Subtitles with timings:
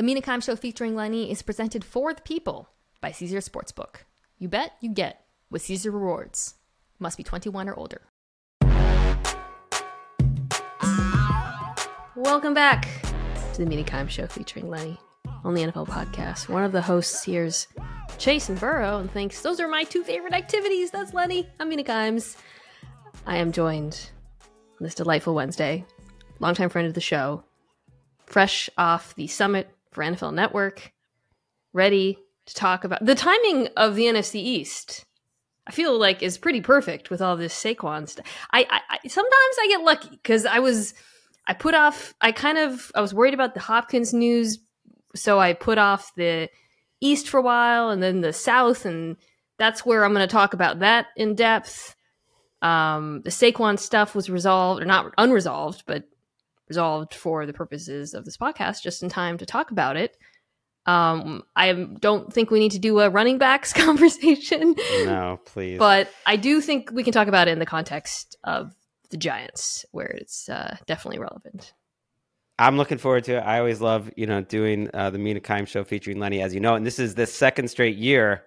[0.00, 2.70] The Mina Kimes Show featuring Lenny is presented for the people
[3.02, 3.96] by Caesars Sportsbook.
[4.38, 6.54] You bet, you get with Caesar Rewards.
[6.98, 8.00] Must be 21 or older.
[12.16, 12.88] Welcome back
[13.52, 14.98] to the Mina Kimes Show featuring Lenny
[15.44, 16.48] on the NFL podcast.
[16.48, 17.66] One of the hosts here is
[18.16, 20.90] Chase and Burrow, and thinks, Those are my two favorite activities.
[20.90, 21.46] That's Lenny.
[21.60, 22.38] I'm Mina Kimes.
[23.26, 24.08] I am joined
[24.40, 25.84] on this delightful Wednesday,
[26.38, 27.44] longtime friend of the show,
[28.24, 30.92] fresh off the summit for NFL Network,
[31.72, 35.04] ready to talk about the timing of the NFC East.
[35.66, 38.26] I feel like is pretty perfect with all this Saquon stuff.
[38.52, 40.94] I, I, sometimes I get lucky because I was
[41.46, 42.14] I put off.
[42.20, 44.58] I kind of I was worried about the Hopkins news,
[45.14, 46.48] so I put off the
[47.00, 49.16] East for a while and then the South, and
[49.58, 51.94] that's where I'm going to talk about that in depth.
[52.62, 56.04] Um, the Saquon stuff was resolved or not unresolved, but
[56.70, 60.16] resolved for the purposes of this podcast, just in time to talk about it.
[60.86, 64.76] Um, I don't think we need to do a running backs conversation.
[65.04, 65.78] No, please.
[65.78, 68.72] But I do think we can talk about it in the context of
[69.10, 71.74] the Giants, where it's uh, definitely relevant.
[72.58, 73.40] I'm looking forward to it.
[73.40, 76.60] I always love, you know, doing uh, the Mina Kimes show featuring Lenny, as you
[76.60, 76.76] know.
[76.76, 78.44] And this is the second straight year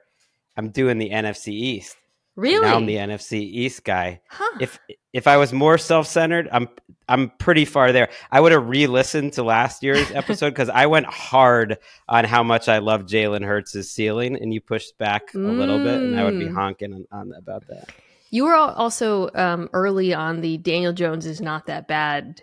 [0.55, 1.97] I'm doing the NFC East.
[2.35, 2.65] Really?
[2.65, 4.21] Now I'm the NFC East guy.
[4.27, 4.57] Huh.
[4.59, 4.79] If
[5.13, 6.67] if I was more self centered, I'm
[7.07, 8.09] I'm pretty far there.
[8.31, 11.77] I would have re-listened to last year's episode because I went hard
[12.09, 15.57] on how much I love Jalen Hurts' ceiling, and you pushed back a mm.
[15.57, 16.55] little bit, and I would be mm.
[16.55, 17.89] honking on, on about that.
[18.31, 22.41] You were also um, early on the Daniel Jones is not that bad,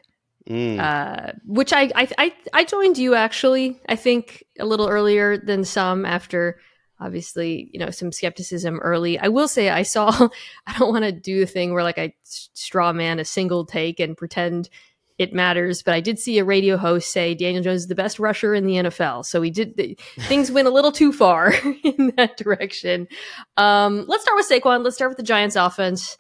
[0.49, 0.79] mm.
[0.79, 3.81] uh, which I, I I I joined you actually.
[3.89, 6.61] I think a little earlier than some after
[7.01, 9.19] obviously, you know, some skepticism early.
[9.19, 10.11] I will say I saw,
[10.67, 14.01] I don't want to do the thing where like I straw man a single take
[14.01, 14.69] and pretend
[15.19, 18.19] it matters, but I did see a radio host say Daniel Jones is the best
[18.19, 19.27] rusher in the NFL.
[19.27, 21.53] So we did, things went a little too far
[21.85, 23.07] in that direction.
[23.59, 24.83] Um, let's start with Saquon.
[24.83, 26.17] Let's start with the Giants offense.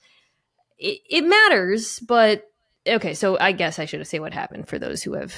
[0.78, 2.44] It, it matters, but
[2.86, 5.34] okay, so I guess I should have say what happened for those who have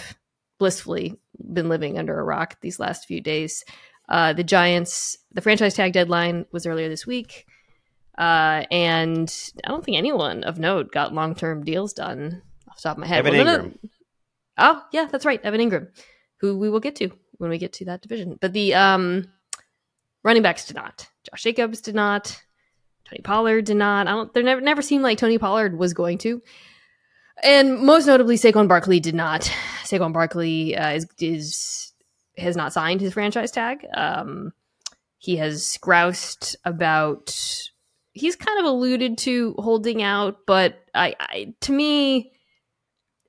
[0.58, 1.16] blissfully
[1.52, 3.64] been living under a rock these last few days.
[4.08, 7.46] Uh, the Giants, the franchise tag deadline was earlier this week.
[8.18, 12.82] Uh, and I don't think anyone of note got long term deals done off the
[12.82, 13.26] top of my head.
[13.26, 13.78] Evan well, Engram.
[14.58, 15.40] oh, yeah, that's right.
[15.42, 15.88] Evan Engram,
[16.38, 18.38] who we will get to when we get to that division.
[18.40, 19.32] But the um,
[20.22, 21.08] running backs did not.
[21.24, 22.38] Josh Jacobs did not.
[23.08, 24.06] Tony Pollard did not.
[24.06, 24.32] I don't.
[24.34, 26.42] There never never seemed like Tony Pollard was going to.
[27.42, 29.50] And most notably, Saquon Barkley did not.
[29.84, 31.91] Saquon Barkley uh, is is
[32.38, 33.86] has not signed his franchise tag.
[33.94, 34.52] Um,
[35.18, 37.36] he has groused about.
[38.12, 42.32] He's kind of alluded to holding out, but I, I to me,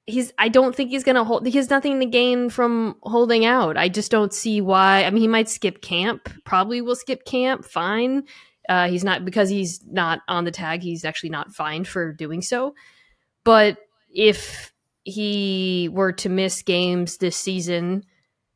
[0.06, 0.34] he's.
[0.38, 1.46] I don't think he's going to hold.
[1.46, 3.78] He has nothing to gain from holding out.
[3.78, 5.04] I just don't see why.
[5.04, 6.30] I mean, he might skip camp.
[6.46, 7.66] Probably will skip camp.
[7.66, 8.24] Fine.
[8.68, 10.82] Uh, he's not because he's not on the tag.
[10.82, 12.74] He's actually not fined for doing so.
[13.44, 13.78] But
[14.10, 18.06] if he were to miss games this season,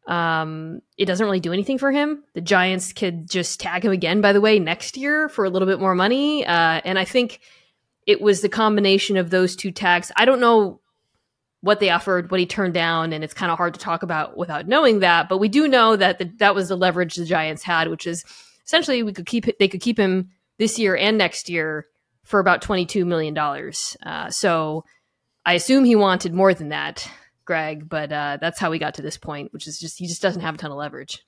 [0.07, 2.23] um, it doesn't really do anything for him.
[2.34, 5.68] The Giants could just tag him again, by the way, next year for a little
[5.68, 6.45] bit more money.
[6.45, 7.41] Uh, and I think
[8.06, 10.12] it was the combination of those two tags.
[10.16, 10.79] I don't know
[11.59, 14.38] what they offered, what he turned down, and it's kind of hard to talk about
[14.38, 15.28] without knowing that.
[15.28, 18.24] But we do know that the, that was the leverage the Giants had, which is
[18.66, 21.88] essentially we could keep they could keep him this year and next year
[22.24, 23.97] for about twenty two million dollars.
[24.06, 24.85] Uh, so
[25.45, 27.09] I assume he wanted more than that.
[27.47, 30.22] Gregg, but uh, that's how we got to this point, which is just he just
[30.22, 31.24] doesn't have a ton of leverage.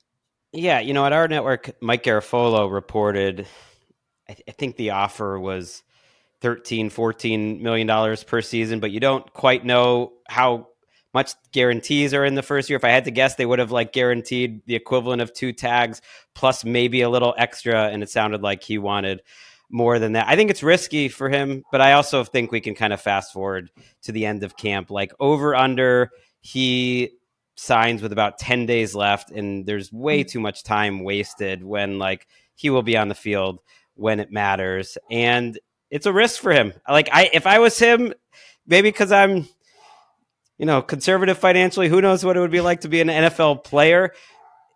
[0.52, 3.46] Yeah, you know, at our network, Mike Garafolo reported,
[4.28, 5.82] I, th- I think the offer was
[6.42, 10.68] 13, 14 million dollars per season, but you don't quite know how
[11.12, 12.76] much guarantees are in the first year.
[12.76, 16.00] If I had to guess, they would have like guaranteed the equivalent of two tags
[16.34, 19.22] plus maybe a little extra, and it sounded like he wanted
[19.70, 20.28] more than that.
[20.28, 23.32] I think it's risky for him, but I also think we can kind of fast
[23.32, 23.70] forward
[24.02, 24.90] to the end of camp.
[24.90, 26.10] Like over under,
[26.40, 27.12] he
[27.54, 30.28] signs with about 10 days left, and there's way hmm.
[30.28, 33.60] too much time wasted when like he will be on the field
[33.94, 34.98] when it matters.
[35.10, 35.58] And
[35.90, 36.72] it's a risk for him.
[36.88, 38.14] Like I if I was him,
[38.66, 39.48] maybe because I'm
[40.60, 43.64] you know, conservative financially, who knows what it would be like to be an NFL
[43.64, 44.12] player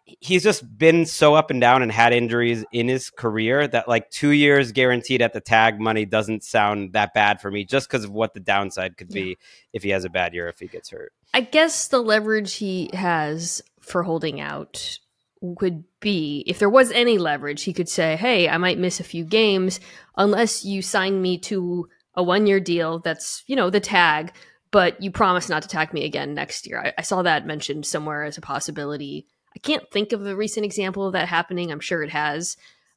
[0.05, 4.11] he's just been so up and down and had injuries in his career that like
[4.11, 8.05] two years guaranteed at the tag money doesn't sound that bad for me just because
[8.05, 9.35] of what the downside could be yeah.
[9.73, 12.91] if he has a bad year if he gets hurt i guess the leverage he
[12.93, 14.99] has for holding out
[15.41, 19.05] would be if there was any leverage he could say hey i might miss a
[19.05, 19.81] few games
[20.17, 24.33] unless you sign me to a one year deal that's you know the tag
[24.71, 27.87] but you promise not to tag me again next year I, I saw that mentioned
[27.87, 31.71] somewhere as a possibility I can't think of a recent example of that happening.
[31.71, 32.57] I'm sure it has.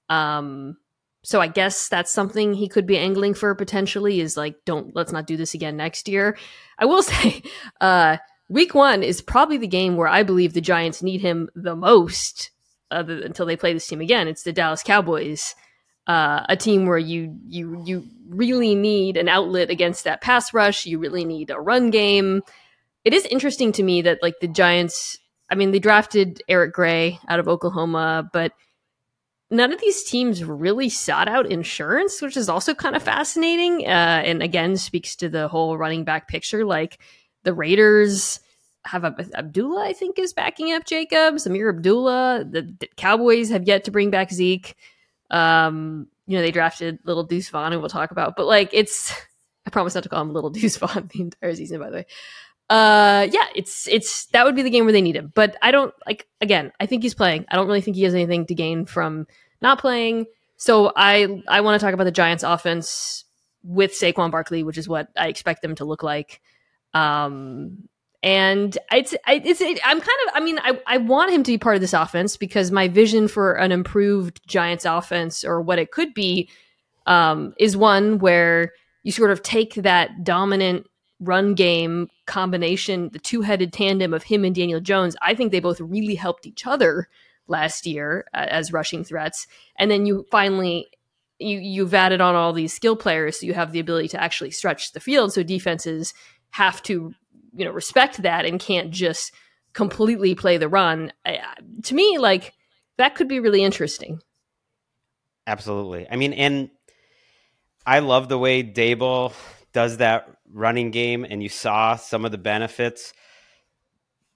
[0.09, 0.77] Um,
[1.23, 5.11] so I guess that's something he could be angling for potentially is like, don't let's
[5.11, 6.37] not do this again next year.
[6.79, 7.41] I will say,
[7.81, 8.17] uh,
[8.49, 12.51] week one is probably the game where I believe the Giants need him the most
[12.89, 14.27] other, until they play this team again.
[14.27, 15.55] It's the Dallas Cowboys,
[16.07, 20.85] uh, a team where you you you really need an outlet against that pass rush.
[20.85, 22.41] You really need a run game.
[23.03, 25.19] It is interesting to me that like the Giants.
[25.49, 28.53] I mean, they drafted Eric Gray out of Oklahoma, but
[29.49, 33.85] none of these teams really sought out insurance, which is also kind of fascinating.
[33.85, 36.65] Uh, and again, speaks to the whole running back picture.
[36.65, 36.99] Like
[37.43, 38.39] the Raiders
[38.85, 41.45] have Abdullah, I think, is backing up Jacobs.
[41.45, 42.45] Ameer Abdullah.
[42.49, 44.75] The, the, Cowboys have yet to bring back Zeke.
[45.29, 48.35] Um, you know, they drafted Little Deuce Vaughn, who we'll talk about.
[48.35, 49.13] But like, it's
[49.65, 51.79] I promise not to call him Little Deuce Vaughn the entire season.
[51.79, 52.05] By the way,
[52.69, 55.31] uh, yeah, it's it's that would be the game where they need him.
[55.33, 56.71] But I don't like again.
[56.79, 57.45] I think he's playing.
[57.49, 59.25] I don't really think he has anything to gain from
[59.61, 60.25] not playing.
[60.57, 63.23] So I I want to talk about the Giants' offense
[63.63, 66.41] with Saquon Barkley, which is what I expect them to look like.
[66.93, 67.87] Um,
[68.21, 71.57] and it's it's it, I'm kind of I mean I I want him to be
[71.57, 75.91] part of this offense because my vision for an improved Giants offense or what it
[75.91, 76.49] could be
[77.05, 78.73] um, is one where
[79.03, 80.87] you sort of take that dominant
[81.21, 85.15] run game combination, the two headed tandem of him and Daniel Jones.
[85.21, 87.09] I think they both really helped each other
[87.47, 89.47] last year uh, as rushing threats,
[89.77, 90.87] and then you finally
[91.39, 94.51] you you've added on all these skill players, so you have the ability to actually
[94.51, 95.33] stretch the field.
[95.33, 96.13] So defenses
[96.51, 97.13] have to
[97.55, 99.31] you know respect that and can't just
[99.73, 101.13] completely play the run.
[101.83, 102.53] to me, like
[102.97, 104.19] that could be really interesting.
[105.45, 106.07] Absolutely.
[106.09, 106.69] I mean, and
[107.85, 109.33] I love the way Daboll
[109.71, 113.13] does that running game, and you saw some of the benefits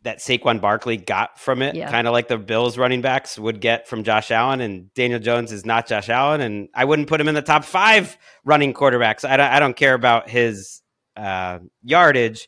[0.04, 1.90] that Saquon Barkley got from it, yeah.
[1.92, 4.60] kind of like the Bills running backs would get from Josh Allen.
[4.60, 7.64] And Daniel Jones is not Josh Allen, and I wouldn't put him in the top
[7.64, 9.24] five running quarterbacks.
[9.24, 10.82] I don't, I don't care about his
[11.16, 12.48] uh, yardage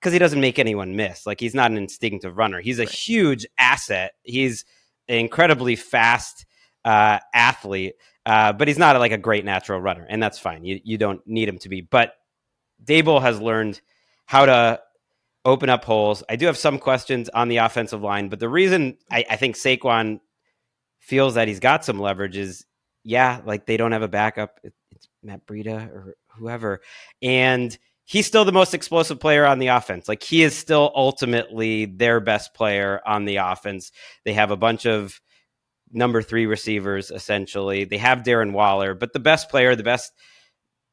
[0.00, 1.26] because he doesn't make anyone miss.
[1.26, 2.60] Like he's not an instinctive runner.
[2.60, 2.90] He's a right.
[2.90, 4.12] huge asset.
[4.22, 4.64] He's
[5.08, 6.46] an incredibly fast
[6.84, 7.94] uh, athlete,
[8.24, 10.64] uh, but he's not like a great natural runner, and that's fine.
[10.64, 11.80] You you don't need him to be.
[11.80, 12.14] But
[12.84, 13.80] Daboll has learned
[14.26, 14.80] how to
[15.44, 16.22] open up holes.
[16.28, 19.56] I do have some questions on the offensive line, but the reason I, I think
[19.56, 20.20] Saquon
[20.98, 22.66] feels that he's got some leverage is,
[23.04, 24.58] yeah, like they don't have a backup.
[24.64, 26.80] It's Matt Breida or whoever,
[27.22, 30.08] and he's still the most explosive player on the offense.
[30.08, 33.92] Like he is still ultimately their best player on the offense.
[34.24, 35.20] They have a bunch of
[35.92, 37.84] number three receivers essentially.
[37.84, 40.12] They have Darren Waller, but the best player, the best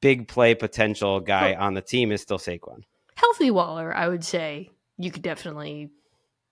[0.03, 1.63] big play potential guy oh.
[1.63, 2.83] on the team is still Saquon.
[3.15, 5.91] Healthy Waller, I would say you could definitely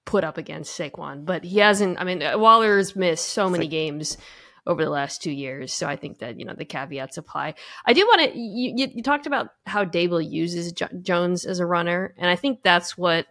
[0.06, 2.00] put up against Saquon, but he hasn't.
[2.00, 4.18] I mean, uh, Waller's missed so many like, games
[4.66, 5.74] over the last two years.
[5.74, 7.56] So I think that you know the caveats apply.
[7.86, 8.40] I do want to.
[8.40, 12.38] You, you, you, talked about how Daboll uses jo- Jones as a runner, and I
[12.38, 13.26] think that's what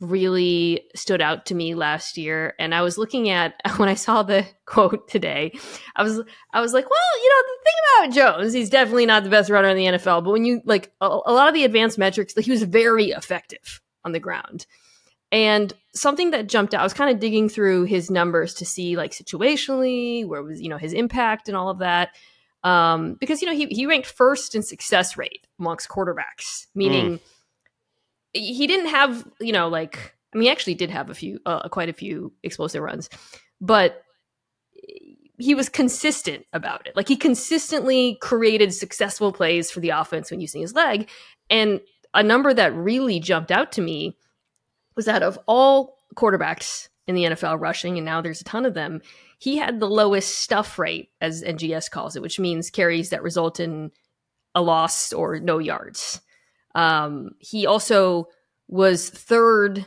[0.00, 2.54] really stood out to me last year.
[2.58, 5.52] And I was looking at when I saw the quote today,
[5.96, 6.20] I was
[6.52, 9.50] I was like, well, you know, the thing about Jones, he's definitely not the best
[9.50, 12.36] runner in the NFL, but when you like a, a lot of the advanced metrics,
[12.36, 14.66] like, he was very effective on the ground.
[15.30, 18.96] And something that jumped out, I was kind of digging through his numbers to see
[18.96, 22.10] like situationally where was, you know, his impact and all of that.
[22.64, 27.20] Um, because, you know, he, he ranked first in success rate amongst quarterbacks, meaning mm.
[28.32, 31.68] He didn't have, you know, like, I mean, he actually did have a few, uh,
[31.68, 33.08] quite a few explosive runs,
[33.60, 34.02] but
[35.38, 36.96] he was consistent about it.
[36.96, 41.08] Like he consistently created successful plays for the offense when using his leg.
[41.48, 41.80] And
[42.12, 44.16] a number that really jumped out to me
[44.96, 48.74] was that of all quarterbacks in the NFL rushing, and now there's a ton of
[48.74, 49.00] them,
[49.38, 53.60] he had the lowest stuff rate, as NGS calls it, which means carries that result
[53.60, 53.92] in
[54.54, 56.20] a loss or no yards.
[56.78, 58.28] Um, he also
[58.68, 59.86] was third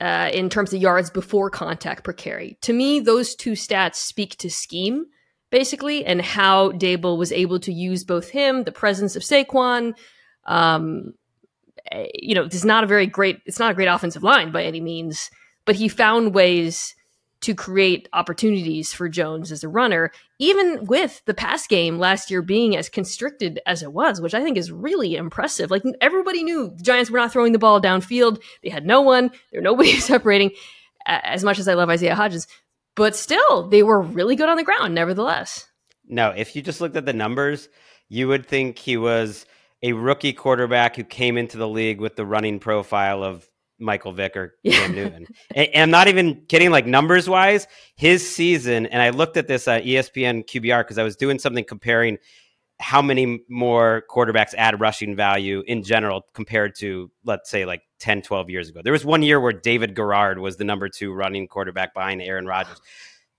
[0.00, 2.58] uh, in terms of yards before contact per carry.
[2.62, 5.06] To me, those two stats speak to scheme,
[5.50, 9.94] basically, and how Daboll was able to use both him, the presence of Saquon,
[10.46, 11.14] um,
[11.90, 14.52] Eh, you know, this is not a very great, it's not a great offensive line
[14.52, 15.30] by any means,
[15.64, 16.94] but he found ways
[17.40, 22.42] to create opportunities for Jones as a runner, even with the pass game last year
[22.42, 25.70] being as constricted as it was, which I think is really impressive.
[25.70, 28.42] Like everybody knew the Giants were not throwing the ball downfield.
[28.62, 30.50] They had no one, there were nobody separating.
[31.06, 32.46] As much as I love Isaiah Hodgins,
[32.96, 35.66] but still, they were really good on the ground, nevertheless.
[36.06, 37.68] No, if you just looked at the numbers,
[38.08, 39.44] you would think he was
[39.82, 44.36] a rookie quarterback who came into the league with the running profile of Michael Vick
[44.36, 45.26] or Cam Newton.
[45.54, 47.66] And, and, I'm not even kidding, like numbers wise,
[47.96, 51.64] his season, and I looked at this at ESPN QBR because I was doing something
[51.64, 52.18] comparing
[52.80, 58.22] how many more quarterbacks add rushing value in general compared to, let's say, like 10,
[58.22, 58.80] 12 years ago.
[58.82, 62.46] There was one year where David Garrard was the number two running quarterback behind Aaron
[62.46, 62.80] Rodgers.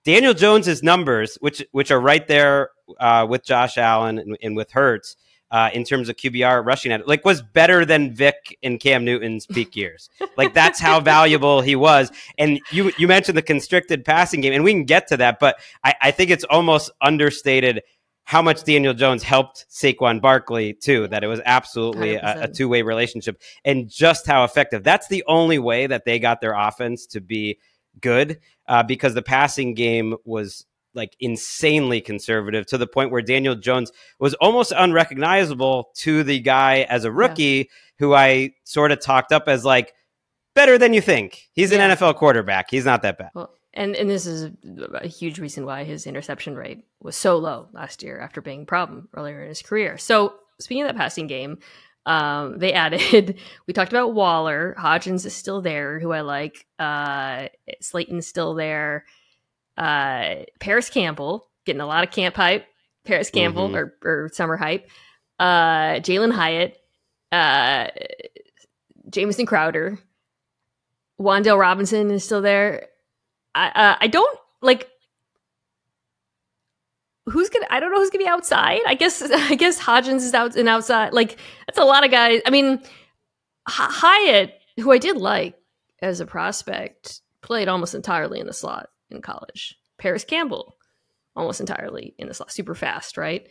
[0.06, 4.72] Daniel Jones's numbers, which which are right there uh, with Josh Allen and, and with
[4.72, 5.18] Hurts,
[5.52, 9.06] uh, in terms of QBR rushing at it, like was better than Vick and Cam
[9.06, 10.10] Newton's peak years.
[10.38, 12.12] like that's how valuable he was.
[12.38, 15.58] And you you mentioned the constricted passing game, and we can get to that, but
[15.84, 17.84] I, I think it's almost understated
[18.26, 21.08] how much Daniel Jones helped Saquon Barkley too.
[21.08, 24.84] That it was absolutely a, a two way relationship, and just how effective.
[24.84, 27.60] That's the only way that they got their offense to be
[28.02, 33.56] good uh, because the passing game was like insanely conservative to the point where Daniel
[33.56, 37.64] Jones was almost unrecognizable to the guy as a rookie yeah.
[38.00, 39.94] who I sort of talked up as like
[40.56, 41.50] better than you think.
[41.54, 41.80] He's an.
[41.80, 42.72] NFL quarterback.
[42.72, 43.30] He's not that bad.
[43.36, 44.52] Well, and and this is
[44.94, 48.66] a huge reason why his interception rate was so low last year after being a
[48.66, 49.98] problem earlier in his career.
[49.98, 51.60] So speaking of that passing game,
[52.06, 53.38] um, they added.
[53.68, 54.76] We talked about Waller.
[54.80, 56.66] Hodgins is still there, who I like.
[56.80, 57.48] Uh,
[57.82, 59.06] Slayton's still there
[59.78, 62.66] uh, Parris Campbell getting a lot of camp hype.
[63.06, 63.76] Parris Campbell mm-hmm.
[63.76, 64.90] or, or, summer hype.
[65.38, 66.78] Uh, Jalin Hyatt,
[67.32, 67.88] uh,
[69.10, 70.00] Jamison Crowder,
[71.20, 72.88] Wan'Dale Robinson is still there.
[73.54, 74.90] I uh, I don't like
[77.26, 78.80] who's gonna I don't know who's gonna be outside.
[78.88, 81.14] I guess I guess Hodgins is out and outside.
[81.14, 82.42] Like that's a lot of guys.
[82.46, 82.88] I mean, H-
[83.68, 85.56] Hyatt, who I did like
[86.02, 89.78] as a prospect, played almost entirely in the slot in college.
[89.98, 90.76] Parris Campbell,
[91.36, 93.48] almost entirely in the slot, super fast, right?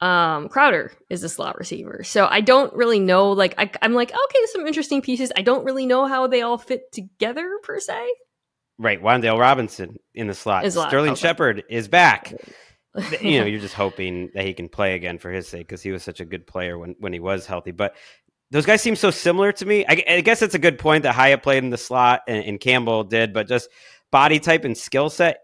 [0.00, 2.02] Um, Crowder is a slot receiver.
[2.04, 3.32] So I don't really know.
[3.32, 5.32] Like, I, am like, okay, some interesting pieces.
[5.36, 8.06] I don't really know how they all fit together per se.
[8.78, 9.00] Right.
[9.00, 10.64] Wan'Dale Robinson in the slot.
[10.64, 11.20] Is Sterling okay.
[11.20, 12.34] Shepard is back.
[13.20, 15.90] you know, you're just hoping that he can play again for his sake because he
[15.90, 17.70] was such a good player when, when he was healthy.
[17.70, 17.94] But
[18.50, 19.84] those guys seem so similar to me.
[19.88, 22.60] I, I guess it's a good point that Hyatt played in the slot and, and
[22.60, 23.68] Campbell did, but just
[24.14, 25.40] body type and skill set,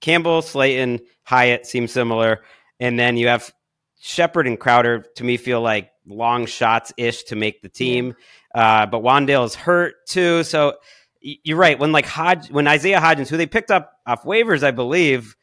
[0.00, 2.40] Campbell, Slayton, Hyatt seem similar.
[2.80, 3.54] And then you have
[4.00, 8.16] Shepard and Crowder to me feel like long shots ish to make the team.
[8.52, 10.42] Uh, but Wan'Dale is hurt too.
[10.42, 10.78] So
[11.20, 11.78] you're right.
[11.78, 15.36] When like Hodge, when Isaiah Hodgins, who they picked up off waivers, I believe,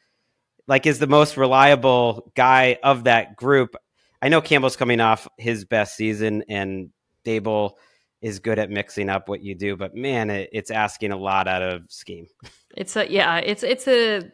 [0.66, 3.76] like is the most reliable guy of that group.
[4.20, 6.90] I know Campbell's coming off his best season and
[7.24, 7.76] Daboll
[8.20, 11.48] is good at mixing up what you do, but man, it, it's asking a lot
[11.48, 12.26] out of scheme.
[12.76, 14.30] It's a yeah, it's it's a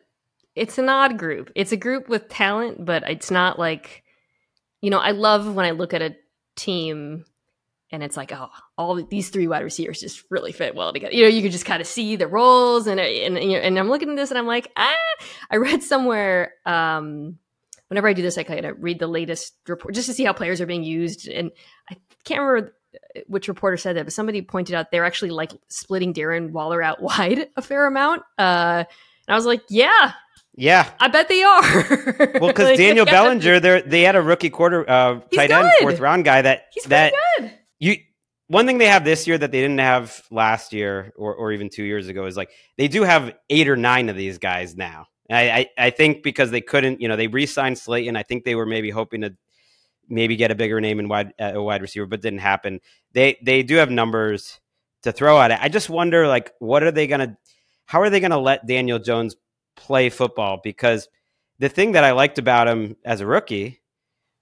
[0.55, 1.51] it's an odd group.
[1.55, 4.03] It's a group with talent, but it's not like
[4.83, 6.15] you know, I love when I look at a
[6.55, 7.25] team
[7.91, 11.15] and it's like, oh, all these three wide receivers just really fit well together.
[11.15, 14.11] You know, you can just kind of see the roles, and and and I'm looking
[14.11, 14.95] at this, and I'm like, ah.
[15.51, 17.39] I read somewhere, um,
[17.89, 20.33] whenever I do this, I kind of read the latest report just to see how
[20.33, 21.53] players are being used, and
[21.89, 22.75] I can't remember
[23.27, 27.03] which reporter said that, but somebody pointed out they're actually like splitting Darren Waller out
[27.03, 28.23] wide a fair amount.
[28.39, 28.85] Uh,
[29.27, 30.13] and I was like, yeah,
[30.57, 31.63] yeah, I bet they are.
[32.41, 35.99] well, because like, Daniel Bellinger, they they had a rookie quarter uh, tight end fourth
[35.99, 37.53] round guy that He's that good.
[37.79, 37.97] you.
[38.49, 41.71] One thing they have this year that they didn't have last year or, or even
[41.71, 45.07] two years ago is like they do have eight or nine of these guys now.
[45.31, 48.17] I, I, I think because they couldn't, you know, they re-signed Slayton.
[48.17, 49.35] I think they were maybe hoping to
[50.09, 52.81] maybe get a bigger name in wide uh, a wide receiver, but didn't happen.
[53.13, 54.61] They they do have numbers
[55.03, 55.59] to throw at it.
[55.61, 57.37] I just wonder, like, what are they gonna?
[57.87, 59.37] How are they gonna let Daniel Jones
[59.77, 60.61] play football?
[60.63, 61.09] Because
[61.59, 63.81] the thing that I liked about him as a rookie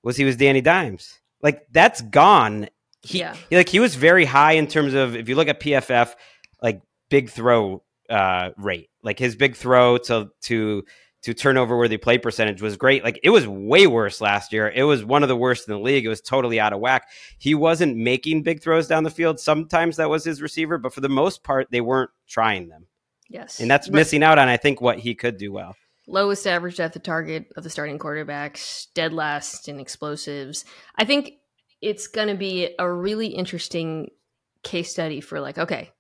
[0.03, 1.21] was he was Danny Dimes.
[1.43, 2.69] Like that's gone.
[3.03, 3.35] He, yeah.
[3.51, 6.15] He, like he was very high in terms of if you look at PFF,
[6.63, 10.85] like big throw uh, rate, like his big throw to to
[11.23, 13.05] to turnover worthy play percentage was great.
[13.05, 14.69] Like it was way worse last year.
[14.75, 16.05] It was one of the worst in the league.
[16.05, 17.09] It was totally out of whack.
[17.39, 19.39] He wasn't making big throws down the field.
[19.39, 22.87] Sometimes that was his receiver, but for the most part, they weren't trying them.
[23.29, 23.61] Yes.
[23.61, 25.75] And that's missing out on, I think, what he could do well.
[26.07, 30.65] Lowest average depth of target of the starting quarterbacks, dead last in explosives.
[30.97, 31.35] I think
[31.81, 34.11] it's going to be a really interesting
[34.65, 35.91] case study for like, okay,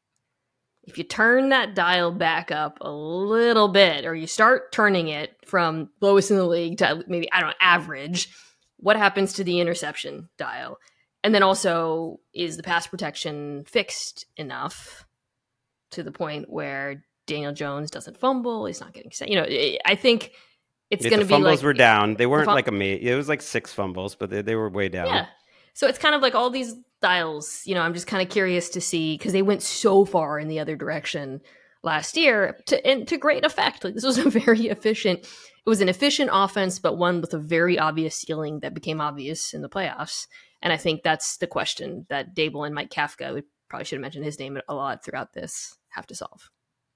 [0.85, 5.37] if you turn that dial back up a little bit or you start turning it
[5.47, 8.29] from lowest in the league to maybe i don't know average
[8.79, 10.77] what happens to the interception dial?
[11.23, 15.07] And then also is the pass protection fixed enough
[15.93, 19.47] to the point where daniel jones doesn't fumble he's not getting set you know
[19.85, 20.33] i think
[20.91, 22.17] it's going to be fumbles like, were down.
[22.17, 22.93] They weren't the fum- like a me.
[22.93, 25.07] it was like six fumbles but they, they were way down.
[25.07, 25.27] Yeah
[25.75, 28.69] So it's kind of like all these styles, you know, I'm just kind of curious
[28.71, 31.41] to see because they went so far in the other direction
[31.83, 33.83] last year to and to great effect.
[33.85, 35.21] Like this was a very efficient.
[35.21, 39.55] It was an efficient offense, but one with a very obvious ceiling that became obvious
[39.55, 40.27] in the playoffs.
[40.61, 44.03] And I think that's the question that Daboll and Mike Kafka, we probably should have
[44.03, 46.51] mentioned his name a lot throughout this, have to solve.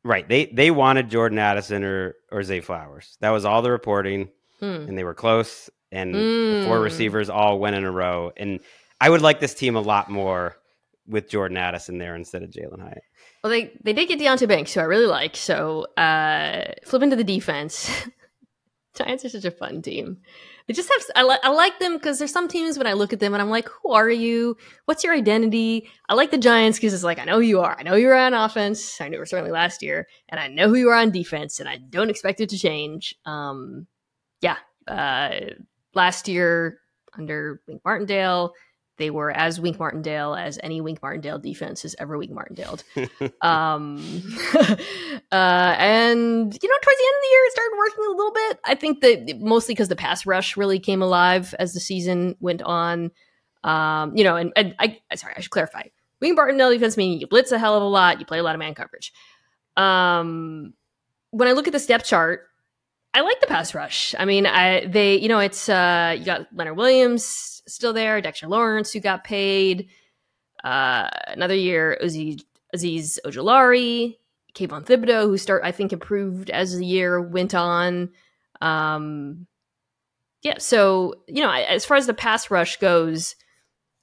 [0.04, 0.28] Right.
[0.28, 3.16] They they wanted Jordan Addison or or Zay Flowers.
[3.21, 4.28] That was all the reporting,
[4.61, 4.87] Hmm.
[4.88, 5.68] and they were close.
[5.96, 6.82] And the four Mm.
[6.84, 8.32] receivers all went in a row.
[8.36, 8.60] And
[9.00, 10.56] I would like this team a lot more
[11.06, 13.02] with Jordan Addison there instead of Jalin Hyatt.
[13.42, 15.36] Well, they they did get Deonte Banks, who I really like.
[15.36, 17.90] So uh, flip into the defense.
[18.96, 20.18] Giants are such a fun team.
[20.66, 23.12] They just have I, li- I like them because there's some teams when I look
[23.12, 24.56] at them and I'm like, who are you?
[24.86, 25.88] What's your identity?
[26.08, 27.76] I like the Giants because it's like I know who you are.
[27.78, 28.98] I know you are on offense.
[29.00, 31.68] I knew it certainly last year, and I know who you are on defense, and
[31.68, 33.14] I don't expect it to change.
[33.26, 33.86] Um,
[34.40, 34.56] yeah,
[34.88, 35.52] uh,
[35.96, 36.78] last year
[37.18, 38.52] under Wink Martindale,
[38.98, 42.78] they were as Wink Martindale as any Wink Martindale defense has ever Wink Martindale.
[43.42, 43.96] Um,
[44.54, 48.32] uh, and you know, towards the end of the year, it started working a little
[48.32, 48.60] bit.
[48.64, 52.62] I think that mostly because the pass rush really came alive as the season went
[52.62, 53.10] on.
[53.62, 55.82] Um, you know, and, and I sorry, I should clarify.
[56.20, 58.54] Wink Martindale defense meaning you blitz a hell of a lot, you play a lot
[58.54, 59.12] of man coverage.
[59.76, 60.72] Um,
[61.30, 62.48] when I look at the step chart,
[63.16, 64.14] I like the pass rush.
[64.18, 68.46] I mean, I they you know it's uh you got Leonard Williams still there, Dexter
[68.46, 69.88] Lawrence who got paid.
[70.62, 72.42] Uh, another year, Azeez,
[72.75, 74.16] Azeez Ojulari,
[74.54, 78.11] Kayvon Thibodeaux, who start I think improved as the year went on.
[78.61, 79.46] Um,
[80.42, 83.35] yeah, so you know, as far as the pass rush goes,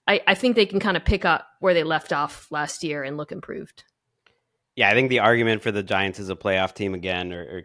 [0.08, 3.04] I, I think they can kind of pick up where they left off last year
[3.04, 3.84] and look improved.
[4.76, 7.64] Yeah, I think the argument for the Giants as a playoff team again, or, or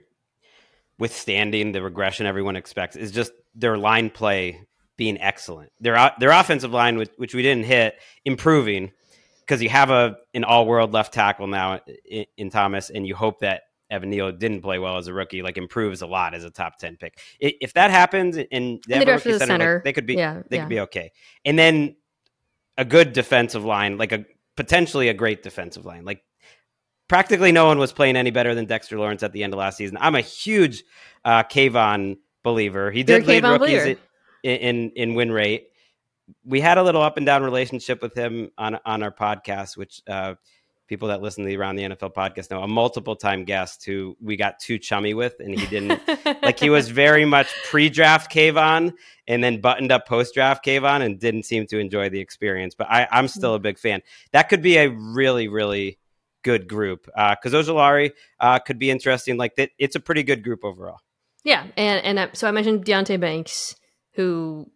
[0.99, 4.61] withstanding the regression everyone expects, is just their line play
[4.97, 5.71] being excellent.
[5.81, 8.93] Their their offensive line, which, which we didn't hit, improving
[9.41, 13.15] because you have a an all world left tackle now in, in Thomas, and you
[13.15, 16.45] hope that Evan Neal didn't play well as a rookie, like improves a lot as
[16.45, 17.19] a top ten pick.
[17.41, 20.07] If that happens, and they And have they a rookie the center, like, they could
[20.07, 20.63] be yeah, they yeah.
[20.63, 21.13] could be okay.
[21.45, 21.97] And then
[22.77, 26.05] a good defensive line, like a potentially a great defensive line.
[26.05, 26.23] Like
[27.09, 29.77] practically no one was playing any better than Dexter Lawrence at the end of last
[29.77, 29.97] season.
[30.01, 30.85] I'm a huge
[31.25, 32.91] uh Kayvon believer.
[32.91, 33.99] He did lead Kayvon rookies
[34.43, 35.69] in, in in win rate.
[36.45, 40.03] We had a little up and down relationship with him on on our podcast, which
[40.07, 40.35] uh
[40.87, 44.17] people that listen to the around the NFL podcast know a multiple time guest who
[44.21, 46.01] we got too chummy with and he didn't
[46.43, 48.95] like he was very much pre-draft Kayvon
[49.27, 52.75] and then buttoned up post-draft Kayvon and didn't seem to enjoy the experience.
[52.75, 54.01] But I, I'm still a big fan.
[54.33, 55.99] That could be a really, really
[56.43, 59.37] good group because Ojulari uh, could be interesting.
[59.37, 60.99] Like that, it's a pretty good group overall.
[61.45, 63.77] Yeah, and and uh, so I mentioned Deonte Banks,
[64.15, 64.71] who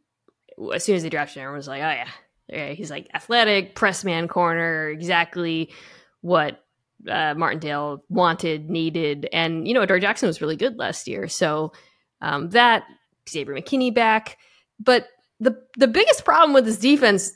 [0.75, 2.09] as soon as they drafted him, was like, "Oh yeah,
[2.49, 5.73] yeah, he's like athletic, press man corner, exactly
[6.21, 6.65] what
[7.09, 11.73] uh, Martindale wanted, needed." And you know, Adoree' Jackson was really good last year, so
[12.21, 12.85] um, that
[13.29, 14.39] Xavier McKinney back.
[14.79, 15.09] But
[15.41, 17.33] the the biggest problem with this defense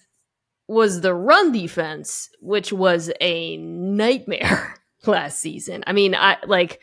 [0.69, 4.75] was the run defense, which was a nightmare
[5.07, 5.85] last season.
[5.87, 6.81] I mean, I like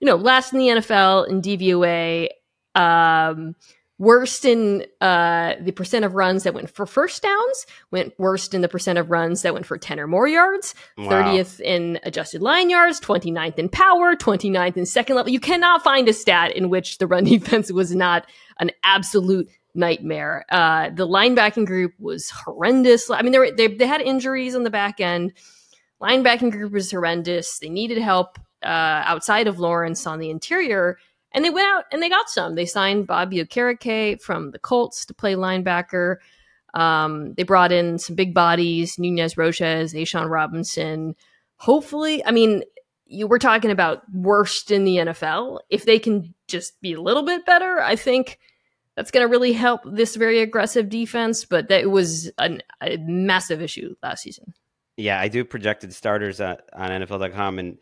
[0.00, 2.28] you know, last in the NFL in DVOA,
[2.74, 3.54] um,
[3.98, 8.60] worst in uh, the percent of runs that went for first downs, went worst in
[8.60, 11.10] the percent of runs that went for 10 or more yards, Wow.
[11.10, 15.32] 30th in adjusted line yards, 29th in power, 29th in second level.
[15.32, 18.26] You cannot find a stat in which the run defense was not
[18.58, 20.44] an absolute nightmare.
[20.50, 23.10] Uh, the linebacking group was horrendous.
[23.10, 25.32] I mean, they, were, they, they had injuries on the back end.
[26.00, 27.58] Linebacking group was horrendous.
[27.58, 30.98] They needed help uh, outside of Lawrence on the interior.
[31.32, 32.54] And they went out and they got some.
[32.54, 36.16] They signed Bobby Okereke from the Colts to play linebacker.
[36.74, 41.14] Um, they brought in some big bodies, Nunez Roches, A'Shawn Robinson.
[41.56, 42.62] Hopefully, I mean,
[43.06, 45.60] you were talking about worst in the NFL.
[45.70, 48.38] If they can just be a little bit better, I think
[48.96, 51.44] that's going to really help this very aggressive defense.
[51.44, 54.54] But that was an, a massive issue last season.
[54.96, 57.78] Yeah, I do projected starters on, on NFL.com, and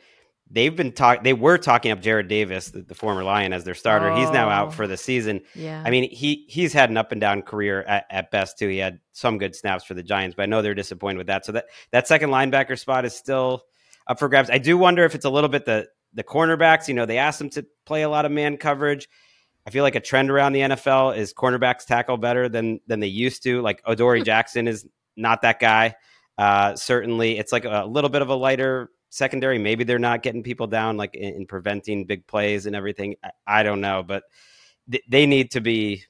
[0.51, 1.23] they've been talk.
[1.23, 4.15] They were talking up Jarrad Davis, the, the former Lion, as their starter.
[4.15, 4.53] He's now Oh.
[4.53, 5.43] out for the season.
[5.55, 5.83] Yeah.
[5.85, 8.69] I mean, he he's had an up and down career at, at best too.
[8.69, 11.45] He had some good snaps for the Giants, but I know they're disappointed with that.
[11.45, 13.63] So that that second linebacker spot is still
[14.07, 14.49] up for grabs.
[14.49, 16.89] I do wonder if it's a little bit the the cornerbacks.
[16.89, 19.07] You know, they asked them to play a lot of man coverage.
[19.67, 23.07] I feel like a trend around the NFL is cornerbacks tackle better than than they
[23.07, 23.61] used to.
[23.63, 25.95] Like Adoree' Jackson is not that guy.
[26.39, 29.59] Uh, certainly, it's like a little bit of a lighter secondary.
[29.59, 33.15] Maybe they're not getting people down, like in, in preventing big plays and everything.
[33.23, 34.25] I, I don't know, but
[34.91, 36.05] th- they need to be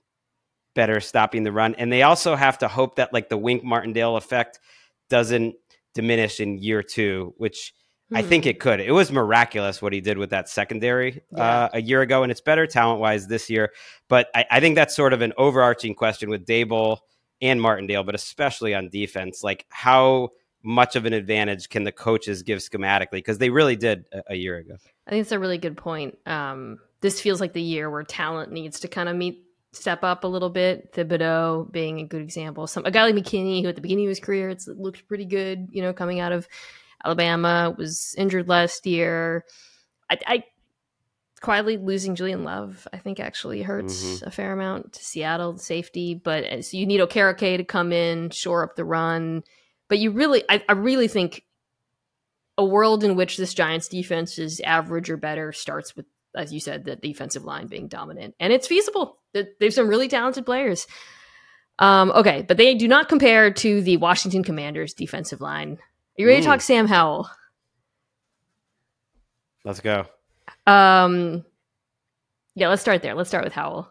[0.75, 1.75] better stopping the run.
[1.75, 4.61] And they also have to hope that like the Wink Martindale effect
[5.11, 5.55] doesn't
[5.95, 7.75] diminish in year two, which
[8.15, 8.51] I think Hmm.
[8.51, 8.81] it could.
[8.81, 11.43] It was miraculous what he did with that secondary Yeah.
[11.65, 13.73] uh, a year ago, and it's better talent wise this year.
[14.09, 16.99] But I, I think that's sort of an overarching question with Daboll
[17.41, 19.43] and Martindale, but especially on defense.
[19.43, 20.31] Like, how
[20.63, 23.13] much of an advantage can the coaches give schematically?
[23.13, 24.77] Because they really did a, a year ago.
[25.07, 26.17] I think it's a really good point.
[26.27, 30.23] Um, this feels like the year where talent needs to kind of meet step up
[30.23, 30.93] a little bit.
[30.93, 32.67] Thibodeaux being a good example.
[32.69, 35.09] Some a guy like McKinney, who at the beginning of his career it's, it looked
[35.09, 36.47] pretty good, you know, coming out of
[37.05, 39.45] Alabama, was injured last year.
[40.11, 40.45] I, I
[41.41, 46.15] quietly losing Julian Love, I think actually hurts a fair amount to Seattle safety.
[46.15, 49.43] But uh, so you need Okereke to come in, shore up the run.
[49.89, 51.45] But you really, I, I really think
[52.57, 56.61] a world in which this Giants defense is average or better starts with, as you
[56.61, 59.19] said, the defensive line being dominant, and it's feasible.
[59.35, 60.87] They they have some really talented players.
[61.79, 65.79] Um, okay, but they do not compare to the Washington Commanders defensive line.
[66.19, 67.29] Are you ready to talk Sam Howell?
[69.65, 70.07] Let's go.
[70.67, 71.45] Um,
[72.55, 73.15] yeah, let's start there.
[73.15, 73.89] Let's start with Howell.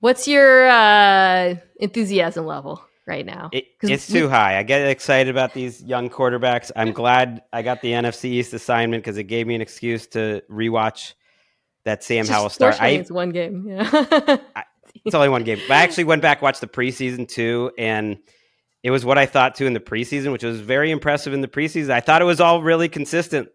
[0.00, 3.50] What's your uh, enthusiasm level right now?
[3.52, 4.58] It, it's we- too high.
[4.58, 6.70] I get excited about these young quarterbacks.
[6.74, 10.42] I'm glad I got the NFC East assignment because it gave me an excuse to
[10.50, 11.12] rewatch
[11.84, 12.80] that Sam Howell start.
[12.80, 13.66] I it's one game.
[13.68, 14.38] Yeah.
[15.04, 15.58] It's only one game.
[15.68, 18.18] But I actually went back and watched the preseason too, and
[18.82, 21.48] it was what I thought too in the preseason, which was very impressive in the
[21.48, 21.90] preseason.
[21.90, 23.48] I thought it was all really consistent.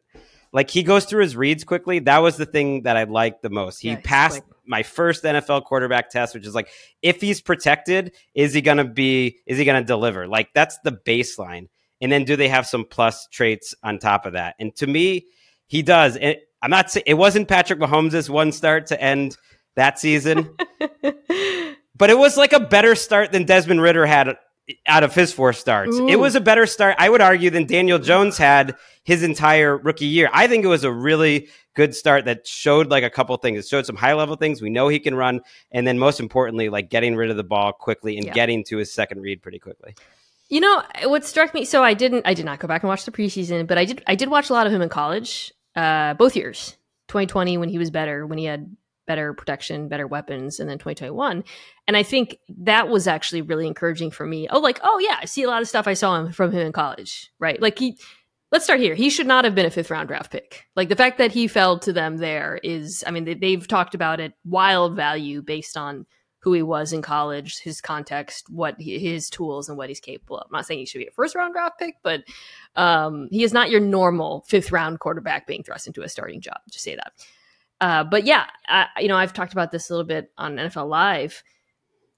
[0.53, 1.99] Like he goes through his reads quickly.
[1.99, 3.79] That was the thing that I liked the most.
[3.81, 4.57] He Yeah, passed quick.
[4.65, 6.69] my first NFL quarterback test, which is like,
[7.01, 9.39] if he's protected, is he gonna be?
[9.45, 10.27] Is he gonna deliver?
[10.27, 11.67] Like that's the baseline.
[12.01, 14.55] And then do they have some plus traits on top of that?
[14.59, 15.25] And to me,
[15.67, 16.15] he does.
[16.17, 19.37] It, I'm not saying it wasn't Patrick Mahomes' one start to end
[19.75, 20.55] that season
[21.97, 24.37] but it was like a better start than Desmond Ridder had
[24.87, 25.95] out of his four starts.
[25.97, 26.07] Ooh.
[26.07, 30.05] It was a better start, I would argue, than Daniel Jones had his entire rookie
[30.07, 30.29] year.
[30.33, 33.59] I think it was a really good start that showed like a couple things.
[33.59, 34.61] It showed some high level things.
[34.61, 37.73] We know he can run, and then most importantly, like getting rid of the ball
[37.73, 38.33] quickly and Yeah.
[38.33, 39.93] getting to his second read pretty quickly.
[40.49, 41.65] You know what struck me?
[41.65, 42.25] So I didn't.
[42.25, 44.03] I did not go back and watch the preseason, but I did.
[44.07, 46.77] I did watch a lot of him in college, uh, both years.
[47.07, 48.75] 2020 when he was better, when he had
[49.05, 51.43] better protection, better weapons, and then 2021.
[51.87, 54.47] And I think that was actually really encouraging for me.
[54.49, 56.61] Oh, like oh yeah, I see a lot of stuff I saw him from him
[56.61, 57.61] in college, right?
[57.61, 57.97] Like he.
[58.51, 58.95] Let's start here.
[58.95, 60.65] He should not have been a fifth round draft pick.
[60.75, 63.95] Like the fact that he fell to them there is, I mean, they, they've talked
[63.95, 66.05] about it, wild value based on
[66.45, 70.37] who he was in college, his context, what he, his tools, and what he's capable
[70.37, 70.45] of.
[70.45, 72.23] I'm not saying he should be a first round draft pick, but
[72.75, 76.59] um, he is not your normal fifth round quarterback being thrust into a starting job.
[76.69, 77.13] Just say that.
[77.81, 80.87] Uh, but yeah, I, you know, I've talked about this a little bit on NFL
[80.89, 81.43] Live.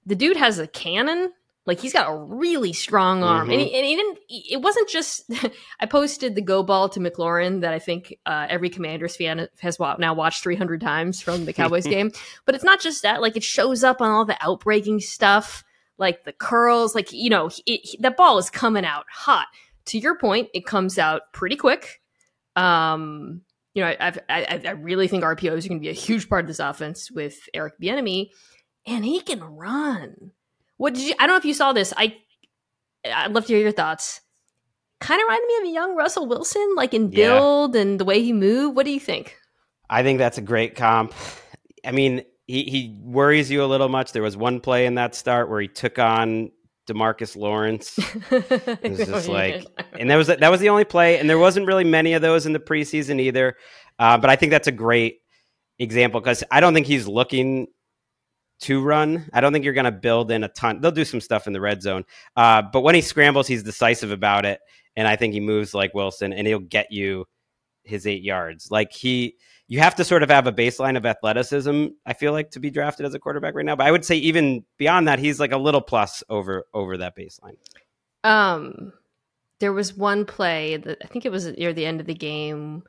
[0.06, 1.32] The dude has a cannon.
[1.66, 4.18] Like he's got a really strong arm, and, he, and he didn't.
[4.30, 5.30] It wasn't just.
[5.80, 9.78] I posted the go ball to McLaurin that I think uh, every Commanders fan has
[9.78, 12.10] wa- now watched 300 times from the Cowboys game.
[12.46, 13.20] But it's not just that.
[13.20, 15.62] Like it shows up on all the outbreaking stuff,
[15.98, 16.94] like the curls.
[16.94, 19.48] Like you know, it, it- that ball is coming out hot.
[19.86, 22.00] To your point, it comes out pretty quick.
[22.56, 23.42] Um,
[23.74, 26.42] you know, I've, I I really think RPOs are going to be a huge part
[26.44, 28.30] of this offense with Eric Bieniemy,
[28.86, 30.32] and he can run.
[30.76, 31.14] What did you?
[31.18, 31.92] I don't know if you saw this.
[31.96, 32.16] I
[33.04, 34.20] I'd love to hear your thoughts.
[35.00, 37.26] Kind of reminded me of a young Russell Wilson, like in Yeah.
[37.28, 38.74] build and the way he moved.
[38.76, 39.36] What do you think?
[39.88, 41.14] I think that's a great comp.
[41.84, 44.12] I mean, he, he worries you a little much.
[44.12, 46.50] There was one play in that start where he took on
[46.88, 47.98] DeMarcus Lawrence.
[48.30, 49.64] it's just like-
[49.98, 52.46] and that was that was the only play, and there wasn't really many of those
[52.46, 53.56] in the preseason either.
[53.98, 55.20] Uh, but I think that's a great
[55.78, 57.68] example because I don't think he's looking
[58.60, 59.28] to run.
[59.32, 60.80] I don't think you're going to build in a ton.
[60.80, 62.04] They'll do some stuff in the red zone,
[62.36, 64.60] uh, but when he scrambles, he's decisive about it,
[64.96, 67.26] and I think he moves like Wilson, and he'll get you
[67.84, 68.70] his eight yards.
[68.70, 69.36] Like he,
[69.68, 71.88] you have to sort of have a baseline of athleticism.
[72.06, 74.16] I feel like to be drafted as a quarterback right now, but I would say
[74.16, 77.56] even beyond that, he's like a little plus over over that baseline.
[78.24, 78.92] Um,
[79.60, 82.82] there was one play that I think it was near the end of the game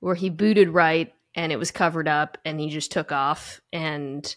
[0.00, 4.36] where he booted right and it was covered up and he just took off and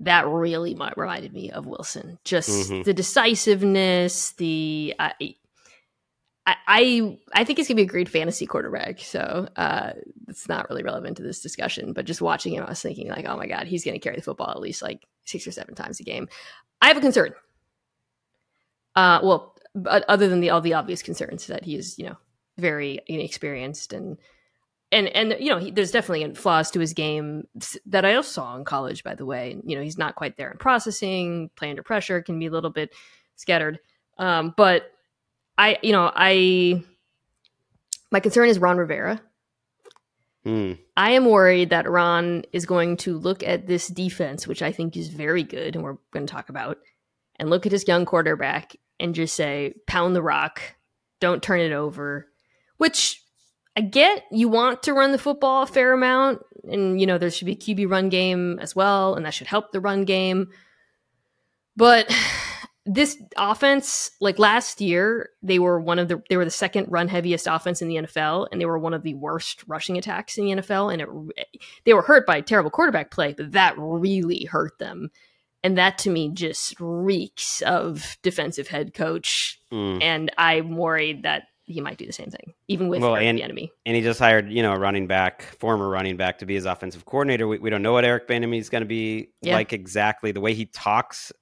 [0.00, 2.18] that really reminded me of Wilson.
[2.24, 2.84] Just Mhm.
[2.84, 5.34] the decisiveness, the I,
[6.46, 9.00] I I think he's gonna be a great fantasy quarterback.
[9.00, 9.92] So uh,
[10.28, 11.92] it's not really relevant to this discussion.
[11.92, 14.22] But just watching him, I was thinking like, oh my god, he's gonna carry the
[14.22, 16.28] football at least like six or seven times a game.
[16.80, 17.32] I have a concern.
[18.94, 22.16] Uh, well, but other than the all the obvious concerns that he is, you know,
[22.58, 24.16] very inexperienced and
[24.92, 27.48] and and you know he, there's definitely flaws to his game
[27.86, 29.02] that I also saw in college.
[29.02, 32.38] By the way, you know he's not quite there in processing, play under pressure can
[32.38, 32.94] be a little bit
[33.34, 33.80] scattered.
[34.18, 34.92] Um, but
[35.58, 36.82] I, you know, I
[38.10, 39.20] my concern is Ron Rivera.
[40.44, 40.78] Mm.
[40.96, 44.96] I am worried that Ron is going to look at this defense, which I think
[44.96, 46.78] is very good, and we're going to talk about,
[47.36, 50.62] and look at his young quarterback and just say, pound the rock,
[51.20, 52.28] don't turn it over.
[52.76, 53.22] Which
[53.76, 57.30] I get you want to run the football a fair amount, and you know there
[57.30, 60.48] should be a QB run game as well, and that should help the run game.
[61.76, 62.14] But
[62.86, 67.08] this offense, like last year, they were one of the they were the second run
[67.08, 70.44] heaviest offense in the NFL, and they were one of the worst rushing attacks in
[70.46, 70.92] the NFL.
[70.92, 71.02] And
[71.36, 75.10] it, they were hurt by terrible quarterback play, but that really hurt them.
[75.64, 79.60] And that to me just reeks of defensive head coach.
[79.72, 80.02] Mm.
[80.02, 83.70] And I'm worried that he might do the same thing, even with Well, and- Bieniemy.
[83.84, 86.66] And he just hired, you know, a running back, former running back, to be his
[86.66, 87.48] offensive coordinator.
[87.48, 89.54] We, we don't know what Eric Bieniemy is going to be Yeah.
[89.54, 90.30] like exactly.
[90.30, 91.32] The way he talks,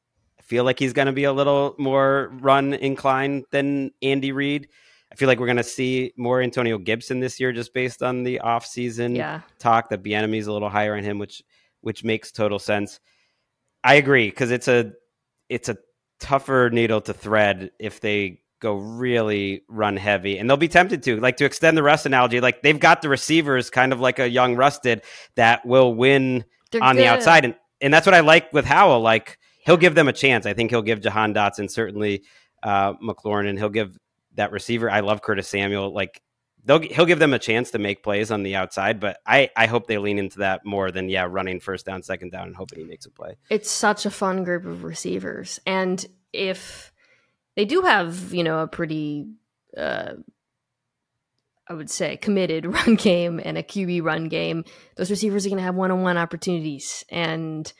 [0.54, 4.68] feel like he's going to be a little more run inclined than Andy Reid.
[5.10, 8.22] I feel like we're going to see more Antonio Gibson this year, just based on
[8.22, 9.88] the offseason Yeah, talk.
[9.88, 11.42] That Bieniemy is a little higher on him, which
[11.80, 13.00] which makes total sense.
[13.82, 14.92] I agree because it's a
[15.48, 15.76] it's a
[16.20, 21.18] tougher needle to thread if they go really run heavy, and they'll be tempted to
[21.18, 22.40] like to extend the Russ analogy.
[22.40, 25.02] Like they've got the receivers, kind of like a young Russ did,
[25.34, 29.00] that will win They're on the outside, and and that's what I like with Howell.
[29.00, 30.46] Like he'll give them a chance.
[30.46, 32.22] I think he'll give Jahan Dotson certainly
[32.62, 33.98] uh, McLaurin, and he'll give
[34.34, 34.90] that receiver.
[34.90, 35.92] I love Curtis Samuel.
[35.92, 36.20] Like
[36.64, 39.66] they'll he'll give them a chance to make plays on the outside, but I I
[39.66, 42.80] hope they lean into that more than yeah running first down, second down, and hoping
[42.80, 43.36] he makes a play.
[43.50, 46.92] it's such a fun group of receivers and if
[47.56, 49.26] they do have you know a pretty
[49.76, 50.14] uh
[51.68, 54.64] i would say committed run game and a qb run game
[54.96, 57.72] those receivers are going to have one-on-one opportunities and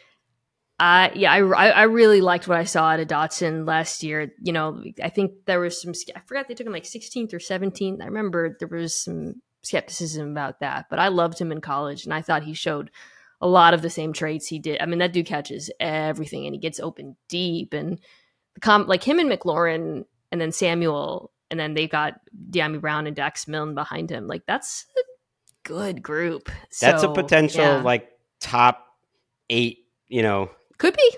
[0.78, 1.38] I yeah I,
[1.70, 4.32] I really liked what I saw out of Dotson last year.
[4.42, 7.38] You know I think there was some I forgot they took him like 16th or
[7.38, 8.02] 17th.
[8.02, 12.12] I remember there was some skepticism about that, but I loved him in college and
[12.12, 12.90] I thought he showed
[13.40, 14.80] a lot of the same traits he did.
[14.80, 17.98] I mean, that dude catches everything and he gets open deep and
[18.54, 22.14] the com- like him and McLaurin and then Samuel and then they got
[22.50, 24.26] Dyami Brown and Dax Milne behind him.
[24.26, 26.50] Like that's a good group.
[26.80, 27.82] That's a potential yeah.
[27.82, 28.08] like
[28.40, 28.86] top
[29.50, 31.16] eight, you know, could be.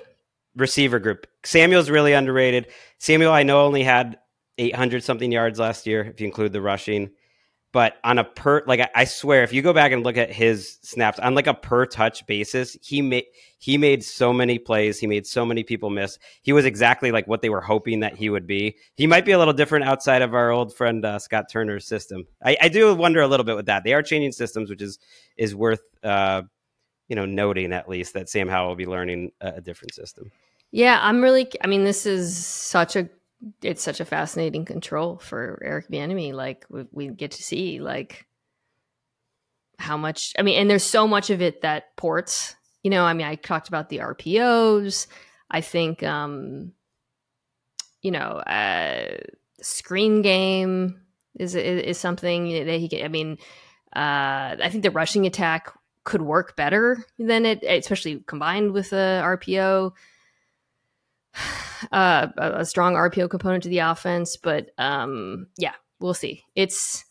[0.56, 1.26] receiver group.
[1.44, 2.68] Samuel's really underrated.
[2.98, 4.18] Samuel, I know, only had
[4.58, 7.10] 800 something yards last year, if you include the rushing.
[7.72, 10.78] But on a per, like I, swear, if you go back and look at his
[10.82, 13.26] snaps on like a per touch basis, he made
[13.58, 14.98] he made so many plays.
[14.98, 16.18] He made so many people miss.
[16.40, 18.76] He was exactly like what they were hoping that he would be.
[18.94, 22.24] He might be a little different outside of our old friend uh, Scott Turner's system.
[22.42, 23.84] I, I do wonder a little bit with that.
[23.84, 24.98] They are changing systems, which is
[25.36, 26.42] is worth uh,
[27.08, 30.30] you know noting at least that Sam Howell will be learning a, a different system.
[30.70, 31.48] Yeah, I'm really.
[31.62, 33.08] I mean, this is such a.
[33.62, 36.32] It's such a fascinating control for Eric Bieniemy.
[36.32, 38.26] Like we, we get to see like
[39.78, 40.32] how much.
[40.38, 42.56] I mean, and there's so much of it that ports.
[42.82, 45.06] You know, I mean, I talked about the RPOs.
[45.50, 46.72] I think, um,
[48.02, 49.18] you know, uh,
[49.60, 51.00] screen game
[51.38, 52.88] is is, is something that he.
[52.88, 53.38] Can, I mean,
[53.94, 55.72] uh, I think the rushing attack
[56.06, 59.92] could work better than it, especially combined with a RPO
[61.92, 64.36] uh, a, strong RPO component to the offense.
[64.36, 66.44] But um, yeah, we'll see.
[66.54, 67.04] It's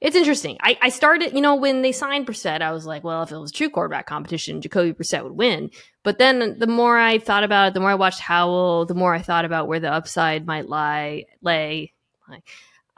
[0.00, 0.58] it's interesting.
[0.60, 3.36] I, I started, you know, when they signed Brissett, I was like, well, if it
[3.36, 5.70] was true quarterback competition, Jacoby Brissett would win.
[6.04, 9.12] But then the more I thought about it, the more I watched Howell, the more
[9.12, 11.92] I thought about where the upside might lie, lay.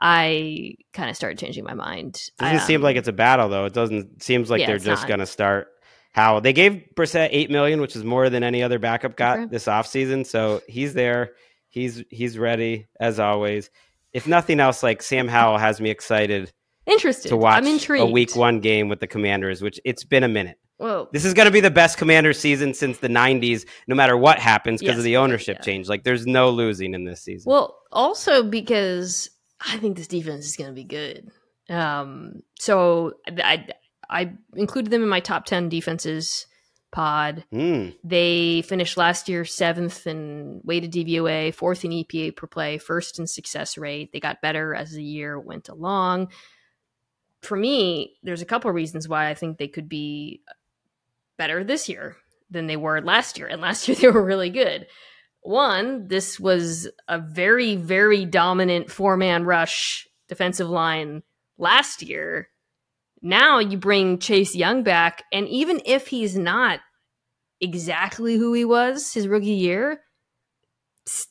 [0.00, 2.20] I kind of started changing my mind.
[2.38, 3.66] Doesn't I, seem um, like it's a battle though.
[3.66, 5.08] It doesn't seems like Yeah, they're just not.
[5.08, 5.68] gonna start
[6.12, 9.48] how They gave Brissett eight million, which is more than any other backup got Okay.
[9.50, 10.26] this offseason.
[10.26, 11.32] So he's there.
[11.68, 13.70] He's he's ready as always.
[14.12, 16.50] If nothing else, like Sam Howell has me excited
[16.86, 17.28] interested.
[17.28, 18.02] to watch I'm intrigued.
[18.02, 20.56] a week one game with the Commanders, which it's been a minute.
[20.78, 24.16] Well, This is going to be the best commander season since the '90s, no matter
[24.16, 25.62] what happens because Yes, of the ownership yeah.
[25.62, 25.88] change.
[25.90, 27.50] Like, there's no losing in this season.
[27.50, 29.28] Well, also because
[29.60, 31.30] I think this defense is going to be good.
[31.68, 33.68] Um, so I
[34.08, 36.46] I included them in my top ten defenses
[36.90, 37.44] pod.
[37.50, 37.90] Hmm.
[38.02, 43.26] They finished last year seventh in weighted DVOA, fourth in EPA per play, first in
[43.26, 44.12] success rate.
[44.12, 46.30] They got better as the year went along.
[47.42, 50.42] For me, there's a couple of reasons why I think they could be
[51.38, 52.16] better this year
[52.50, 53.46] than they were last year.
[53.46, 54.86] And last year they were really good.
[55.42, 61.22] One, this was a very, very dominant four man rush defensive line
[61.58, 62.48] last year.
[63.22, 66.80] Now you bring Chase Young back, and even if he's not
[67.60, 70.00] exactly who he was his rookie year,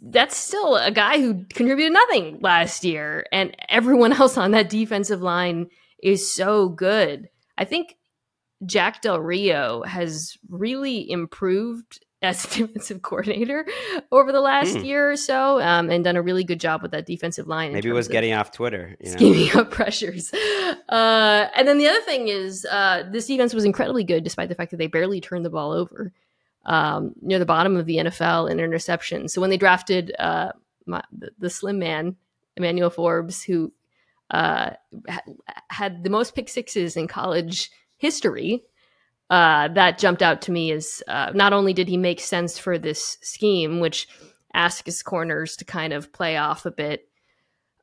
[0.02, 3.26] that's still a guy who contributed nothing last year.
[3.32, 5.68] And everyone else on that defensive line
[6.02, 7.30] is so good.
[7.58, 7.96] I think
[8.66, 13.66] Jack Del Rio has really improved as defensive coordinator
[14.12, 14.86] over the last mm.
[14.86, 17.74] year or so um, and done a really good job with that defensive line.
[17.74, 18.98] Maybe it was getting off Twitter.
[19.00, 19.18] You know?
[19.18, 20.34] Scheming up pressures.
[20.90, 24.56] Uh, and then the other thing is uh, this defense was incredibly good despite the
[24.56, 26.12] fact that they barely turned the ball over
[26.66, 29.32] um, near the bottom of the NFL in interceptions.
[29.32, 30.52] So when they drafted uh,
[30.86, 32.18] my, the, the, slim man,
[32.58, 33.72] Emmanuel Forbes, who
[34.30, 34.72] uh,
[35.70, 38.64] had the most pick sixes in college history,
[39.30, 42.78] uh, that jumped out to me is uh, not only did he make sense for
[42.78, 44.08] this scheme, which
[44.54, 47.08] asks his corners to kind of play off a bit,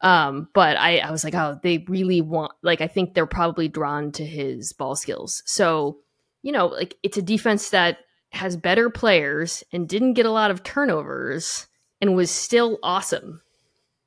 [0.00, 3.68] um, but I, I was like, oh, they really want, like, I think they're probably
[3.68, 5.42] drawn to his ball skills.
[5.46, 5.98] So,
[6.42, 7.98] you know, like, it's a defense that
[8.30, 11.66] has better players and didn't get a lot of turnovers
[12.00, 13.40] and was still awesome.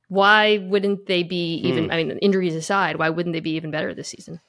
[0.08, 1.88] Why wouldn't they be even?
[1.88, 1.92] Mm.
[1.92, 4.40] I mean, injuries aside, why wouldn't they be even better this season?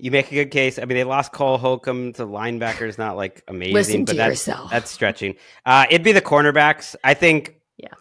[0.00, 0.78] You make a good case.
[0.78, 4.70] I mean, they lost Cole Holcomb to linebackers, not like amazing, Listen but that's yourself.
[4.70, 5.36] that's stretching.
[5.66, 6.96] Uh, it'd be the cornerbacks.
[7.04, 7.56] I think.
[7.76, 7.94] Yeah.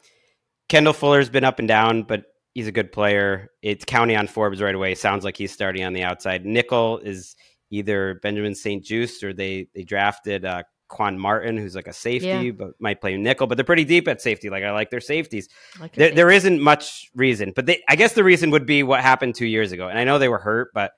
[0.68, 3.50] Kendall Fuller's been up and down, but he's a good player.
[3.62, 4.96] It's counting on Forbes right away.
[4.96, 6.46] Sounds like he's starting on the outside.
[6.46, 7.36] Nickel is
[7.72, 12.52] either Benjamin St-Juste or they they drafted uh, Quan Martin, who's like a safety, yeah.
[12.52, 13.48] but might play nickel.
[13.48, 14.50] But they're pretty deep at safety.
[14.50, 15.48] Like I like their safeties.
[15.80, 19.02] Like there, there isn't much reason, but they, I guess the reason would be what
[19.02, 19.88] happened two years ago.
[19.88, 20.92] And I know they were hurt, but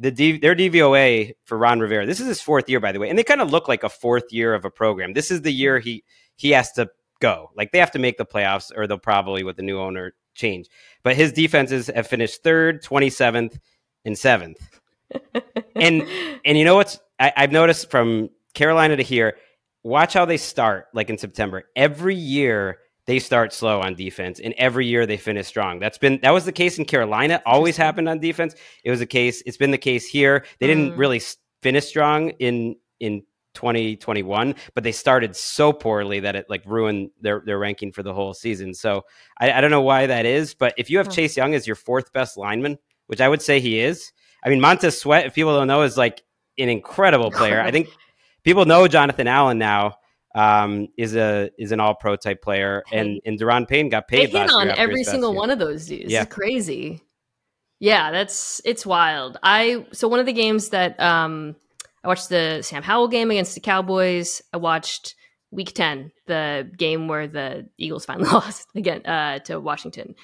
[0.00, 2.06] the D, their DVOA for Ron Rivera.
[2.06, 3.88] This is his fourth year, by the way, and they kind of look like a
[3.90, 5.12] fourth year of a program.
[5.12, 6.02] This is the year he
[6.36, 6.88] he has to
[7.20, 7.50] go.
[7.54, 10.68] Like they have to make the playoffs, or they'll probably with the new owner change.
[11.02, 13.58] But his defenses have finished third, twenty seventh,
[14.06, 14.80] and seventh.
[15.76, 16.08] and
[16.46, 19.36] and you know what's I, I've noticed from Carolina to here,
[19.82, 21.64] watch how they start like in September.
[21.76, 22.78] Every year
[23.10, 25.80] they start slow on defense and every year they finish strong.
[25.80, 28.54] That's been that was the case in Carolina, always happened on defense.
[28.84, 30.44] It was a case, it's been the case here.
[30.60, 30.96] They didn't mm.
[30.96, 31.20] really
[31.60, 37.42] finish strong in in 2021, but they started so poorly that it like ruined their,
[37.44, 38.72] their ranking for the whole season.
[38.74, 39.02] So
[39.40, 41.74] I, I don't know why that is, but if you have Chase Young as your
[41.74, 44.12] fourth best lineman, which I would say he is,
[44.44, 46.22] I mean Montez Sweat, if people don't know, is like
[46.58, 47.60] an incredible player.
[47.60, 47.88] I think
[48.44, 49.96] people know Jonathan Allen now
[50.34, 54.32] um, is a is an All Pro type player, and and Daron Payne got paid.
[54.32, 56.12] They hit on every single one of those dudes.
[56.12, 56.22] Yeah.
[56.22, 57.02] It's crazy.
[57.80, 59.38] Yeah, that's it's wild.
[59.42, 61.56] I so one of the games that um,
[62.04, 64.42] I watched the Sam Howell game against the Cowboys.
[64.52, 65.14] I watched
[65.50, 70.14] Week Ten, the game where the Eagles finally lost again uh, to Washington,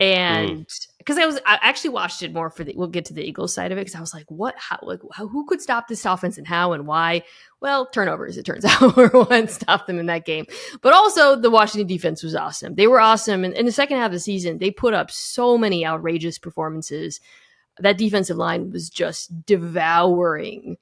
[0.00, 0.66] and
[1.04, 1.18] because.
[1.18, 3.72] I was I actually watched it more for the we'll get to the Eagles side
[3.72, 6.38] of it because I was like, what how like how, who could stop this offense
[6.38, 7.22] and how and why?
[7.60, 10.46] Well, turnovers it turns out were what stopped them in that game.
[10.80, 12.74] But also the Washington defense was awesome.
[12.74, 15.58] They were awesome, and in the second half of the season, they put up so
[15.58, 17.20] many outrageous performances.
[17.80, 20.76] That defensive line was just devouring,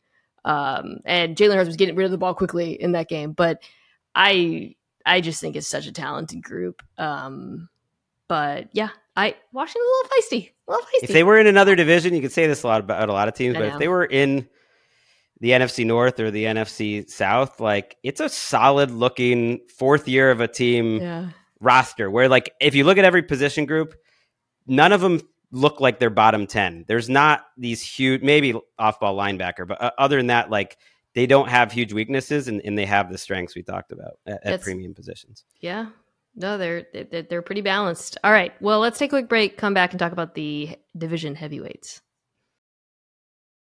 [0.44, 3.32] um, and Jalen Hurts was getting rid of the ball quickly in that game.
[3.32, 3.62] But
[4.14, 6.82] I I just think it's such a talented group.
[6.98, 7.68] Um,
[8.28, 10.50] but yeah, I Washington's a little feisty.
[10.68, 11.04] A little feisty.
[11.04, 13.28] If they were in another division, you could say this a lot about a lot
[13.28, 14.48] of teams, but if they were in
[15.40, 20.40] the NFC North or the NFC South, like it's a solid looking fourth year of
[20.40, 21.28] a team yeah.
[21.60, 23.94] roster where like if you look at every position group,
[24.66, 25.20] none of them
[25.50, 26.86] look like they're bottom 10.
[26.88, 30.78] There's not these huge maybe off ball linebacker, but uh, other than that like
[31.14, 34.46] they don't have huge weaknesses and, and they have the strengths we talked about at,
[34.46, 35.44] at premium positions.
[35.60, 35.86] Yeah,
[36.34, 36.86] no, they're,
[37.28, 38.18] they're pretty balanced.
[38.24, 38.52] All right.
[38.60, 39.56] Well, let's take a quick break.
[39.58, 42.00] Come back and talk about the division heavyweights.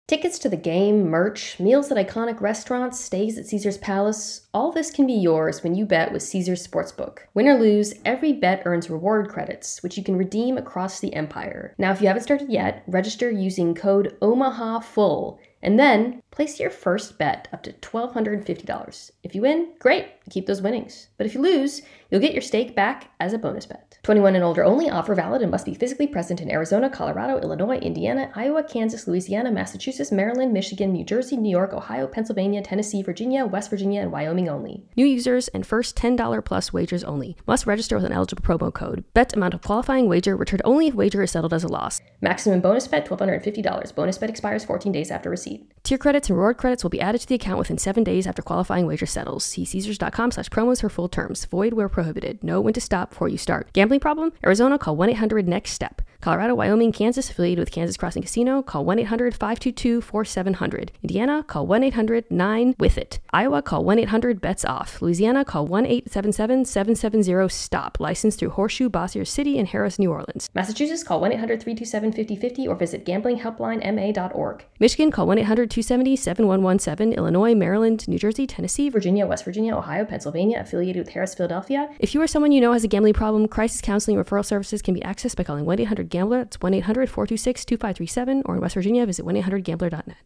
[0.10, 4.89] Tickets to the game, merch, meals at iconic restaurants, stays at Caesars Palace, all this
[4.89, 7.19] can be yours when you bet with Caesars Sportsbook.
[7.36, 11.76] Win or lose, every bet earns reward credits, which you can redeem across the empire.
[11.78, 17.19] Now, if you haven't started yet, register using code OMAHAFULL and then place your first
[17.19, 19.12] bet up to $1,250.
[19.22, 21.08] If you win, great, keep those winnings.
[21.18, 23.98] But if you lose, you'll get your stake back as a bonus bet.
[24.04, 27.78] 21 and older only, offer valid and must be physically present in Arizona, Colorado, Illinois,
[27.78, 33.45] Indiana, Iowa, Kansas, Louisiana, Massachusetts, Maryland, Michigan, New Jersey, New York, Ohio, Pennsylvania, Tennessee, Virginia,
[33.45, 34.84] West Virginia, and Wyoming only.
[34.95, 37.36] New users and first $10 plus wagers only.
[37.45, 39.03] Must register with an eligible promo code.
[39.14, 42.01] Bet amount of qualifying wager returned only if wager is settled as a loss.
[42.22, 43.95] Maximum bonus bet $1,250.
[43.95, 45.72] Bonus bet expires 14 days after receipt.
[45.84, 48.41] Tier credits and reward credits will be added to the account within seven days after
[48.41, 49.43] qualifying wager settles.
[49.43, 51.45] See Caesars.com slash promos for full terms.
[51.45, 52.43] Void where prohibited.
[52.43, 53.72] Know when to stop before you start.
[53.72, 54.34] Gambling problem?
[54.43, 56.01] Arizona call 1-800-NEXT-STEP.
[56.22, 60.91] Colorado, Wyoming, Kansas, affiliated with Kansas Crossing Casino, call 1 800 522 4700.
[61.01, 63.20] Indiana, call 1 800 9 with it.
[63.32, 65.01] Iowa, call 1 800 bets off.
[65.01, 68.01] Louisiana, call 1 877 770 STOP.
[68.01, 70.49] Licensed through Horseshoe, Bossier City, and Harrah's, New Orleans.
[70.53, 74.65] Massachusetts, call 1 800 327 5050 or visit gamblinghelplinema.org.
[74.80, 77.13] Michigan, call 1 800 270 7117.
[77.13, 81.89] Illinois, Maryland, New Jersey, Tennessee, Virginia, West Virginia, Ohio, Pennsylvania, affiliated with Harrah's, Philadelphia.
[81.99, 84.93] If you or someone you know has a gambling problem, crisis counseling referral services can
[84.93, 86.39] be accessed by calling 1 800 Gambler.
[86.39, 90.18] That's 1 800 426 2537, or in West Virginia, visit 1 800 Gambler.net.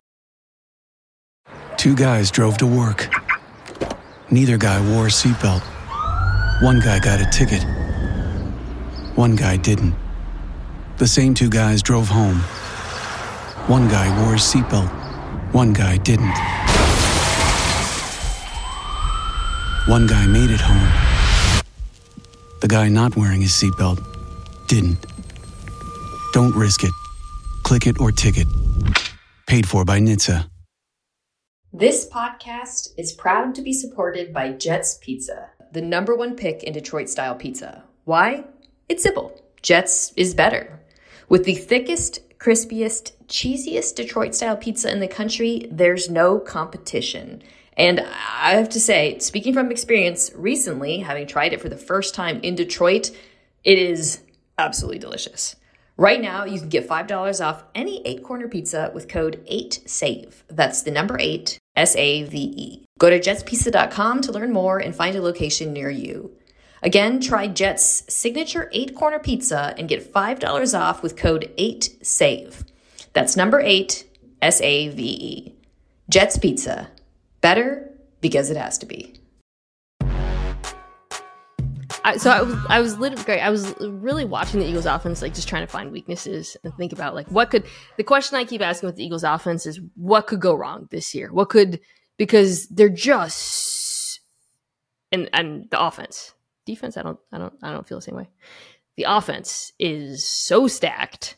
[1.77, 3.09] Two guys drove to work.
[4.31, 5.61] Neither guy wore a seatbelt.
[6.61, 7.63] One guy got a ticket.
[9.15, 9.93] One guy didn't.
[10.97, 12.37] The same two guys drove home.
[13.67, 14.89] One guy wore a seatbelt.
[15.53, 16.33] One guy didn't.
[19.87, 21.61] One guy made it home.
[22.61, 24.01] The guy not wearing his seatbelt
[24.69, 25.05] didn't.
[26.31, 26.91] Don't risk it.
[27.63, 28.47] Click it or ticket.
[29.45, 30.47] Paid for by NHTSA.
[31.73, 36.71] This podcast is proud to be supported by Jets Pizza, the number one pick in
[36.71, 37.83] Detroit style pizza.
[38.05, 38.45] Why?
[38.87, 39.37] It's simple.
[39.61, 40.79] Jets is better.
[41.27, 47.43] With the thickest, crispiest, cheesiest Detroit style pizza in the country, there's no competition.
[47.77, 52.13] And I have to say, speaking from experience, recently, having tried it for the first
[52.13, 53.11] time in Detroit,
[53.63, 54.21] it is
[54.57, 55.55] absolutely delicious.
[55.95, 60.33] Right now, you can get $5 off any eight corner pizza with code 8SAVE.
[60.49, 62.85] That's the number eight, S A V E.
[62.99, 66.35] Go to jetspizza.com to learn more and find a location near you.
[66.81, 72.63] Again, try Jet's signature eight corner pizza and get $5 off with code 8SAVE.
[73.13, 74.05] That's number eight,
[74.41, 75.55] S A V E.
[76.09, 76.89] Jet's Pizza.
[77.43, 77.91] Better
[78.21, 79.19] because it has to be.
[82.05, 85.33] I, so I was, I was literally, I was really watching the Eagles offense, like
[85.33, 87.65] just trying to find weaknesses and think about like what could.
[87.97, 91.13] The question I keep asking with the Eagles offense is what could go wrong this
[91.13, 91.31] year?
[91.33, 91.81] What could
[92.15, 94.21] because they're just
[95.11, 96.33] and and the offense,
[96.65, 96.95] defense.
[96.95, 98.29] I don't, I don't, I don't feel the same way.
[98.95, 101.35] The offense is so stacked.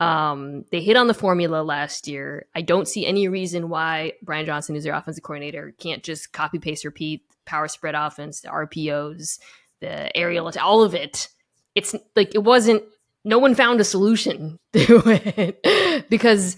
[0.00, 2.46] Um, they hit on the formula last year.
[2.54, 6.58] I don't see any reason why Brian Johnson, who's their offensive coordinator, can't just copy
[6.58, 9.38] paste repeat power spread offense, the RPOs
[9.80, 11.28] the aerial, all of it.
[11.74, 12.82] It's like it wasn't.
[13.24, 16.56] No one found a solution to it because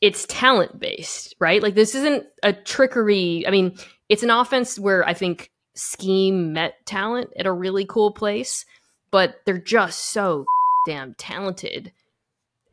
[0.00, 1.62] it's talent based, right?
[1.62, 3.46] Like this isn't a trickery.
[3.46, 8.12] I mean, it's an offense where I think scheme met talent at a really cool
[8.12, 8.66] place,
[9.10, 10.44] but they're just so
[10.86, 11.92] damn talented.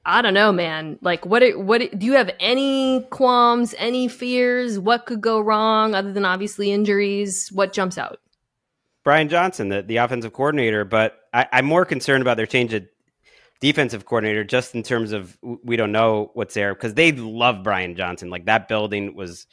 [0.05, 0.99] I don't know, man.
[1.01, 1.43] Like, what?
[1.57, 4.77] What do you have any qualms, any fears?
[4.77, 7.49] What could go wrong other than obviously injuries?
[7.53, 8.19] What jumps out?
[9.03, 12.85] Brian Johnson, the, the offensive coordinator, but I, I'm more concerned about their change of
[13.59, 17.95] defensive coordinator just in terms of we don't know what's there because they love Brian
[17.95, 18.29] Johnson.
[18.29, 19.47] Like that building was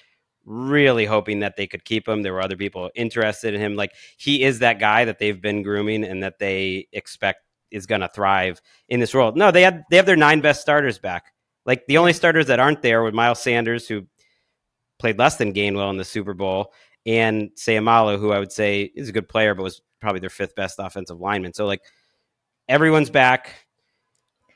[0.44, 2.22] really hoping that they could keep him.
[2.22, 3.76] There were other people interested in him.
[3.76, 7.40] Like he is that guy that they've been grooming and that they expect
[7.70, 9.32] is going to thrive in this role.
[9.32, 11.32] No, they had they have their nine best starters back.
[11.66, 14.06] Like the only starters that aren't there were Miles Sanders, who
[14.98, 16.72] played less than Gainwell in the Super Bowl,
[17.06, 20.54] and Seumalo, who I would say is a good player, but was probably their fifth
[20.54, 21.52] best offensive lineman.
[21.54, 21.82] So like
[22.68, 23.54] everyone's back.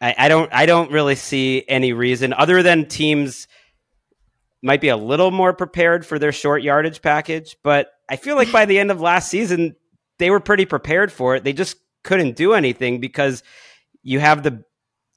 [0.00, 3.48] I, I don't I don't really see any reason other than teams
[4.62, 8.50] might be a little more prepared for their short yardage package, but I feel like
[8.50, 9.76] by the end of last season,
[10.18, 11.44] they were pretty prepared for it.
[11.44, 13.42] They just couldn't do anything because
[14.02, 14.62] you have the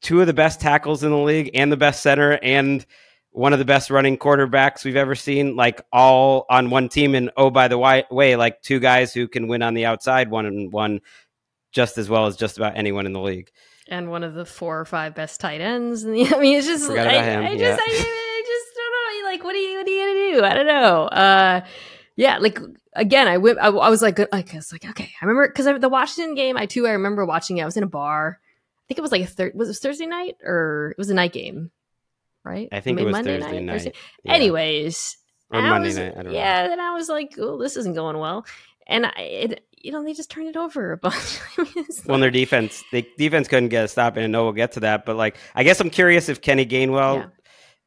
[0.01, 2.85] two of the best tackles in the league and the best center and
[3.31, 7.13] one of the best running quarterbacks we've ever seen, like all on one team.
[7.13, 10.47] And oh, by the way, like two guys who can win on the outside one
[10.47, 11.01] and one
[11.71, 13.51] just as well as just about anyone in the league.
[13.89, 16.03] And one of the four or five best tight ends.
[16.05, 17.77] I mean, it's just, I, I, just, yeah.
[17.79, 19.29] I, I, just don't know.
[19.29, 20.45] Like, what are you, what are you going to do?
[20.45, 21.03] I don't know.
[21.03, 21.61] Uh,
[22.17, 22.59] yeah, like
[22.93, 23.59] again, I went.
[23.59, 25.13] I, I was like, I was like, okay.
[25.21, 26.57] I remember because the Washington game.
[26.57, 26.85] I too.
[26.85, 27.61] I remember watching it.
[27.61, 28.39] I was in a bar.
[28.41, 29.53] I think it was like a third.
[29.55, 31.71] Was it Thursday night or it was a night game?
[32.47, 32.69] right?
[32.71, 33.83] I think it was Monday Thursday night.
[33.83, 33.95] night.
[34.23, 34.33] Yeah.
[34.33, 35.17] Anyways,
[35.51, 36.13] or Monday was, night.
[36.17, 36.71] I don't yeah, know.
[36.73, 38.45] and I was like, "Oh, this isn't going well,"
[38.87, 41.39] and I, it, you know, they just turned it over a bunch.
[42.05, 44.79] well, their defense, the defense couldn't get a stop, and I know we'll get to
[44.81, 45.05] that.
[45.05, 47.25] But like, I guess I'm curious if Kenny Gainwell yeah.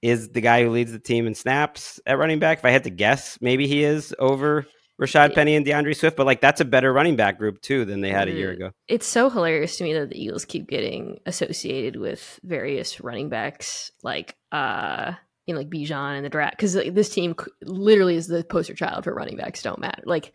[0.03, 2.59] Is the guy who leads the team in snaps at running back.
[2.59, 4.67] If I had to guess, maybe he is over
[5.01, 8.03] Rashad Penny and D'Andre Swift, but like that's a better running back group too than
[8.03, 8.57] they had a year mm.
[8.57, 8.71] ago.
[8.87, 13.91] It's so hilarious to me that the Eagles keep getting associated with various running backs
[14.03, 15.13] like uh
[15.47, 18.75] you know like Bijan and the draft because like, this team literally is the poster
[18.75, 20.03] child for running backs don't matter.
[20.05, 20.35] Like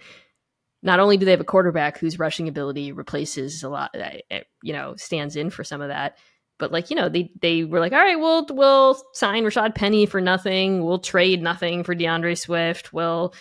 [0.82, 4.74] not only do they have a quarterback whose rushing ability replaces a lot, uh, you
[4.74, 6.18] know, stands in for some of that.
[6.58, 10.06] But like you know they they were like all right we'll we'll sign Rashad Penny
[10.06, 10.84] for nothing.
[10.84, 12.94] We'll trade nothing for D'Andre Swift.
[12.94, 13.34] We'll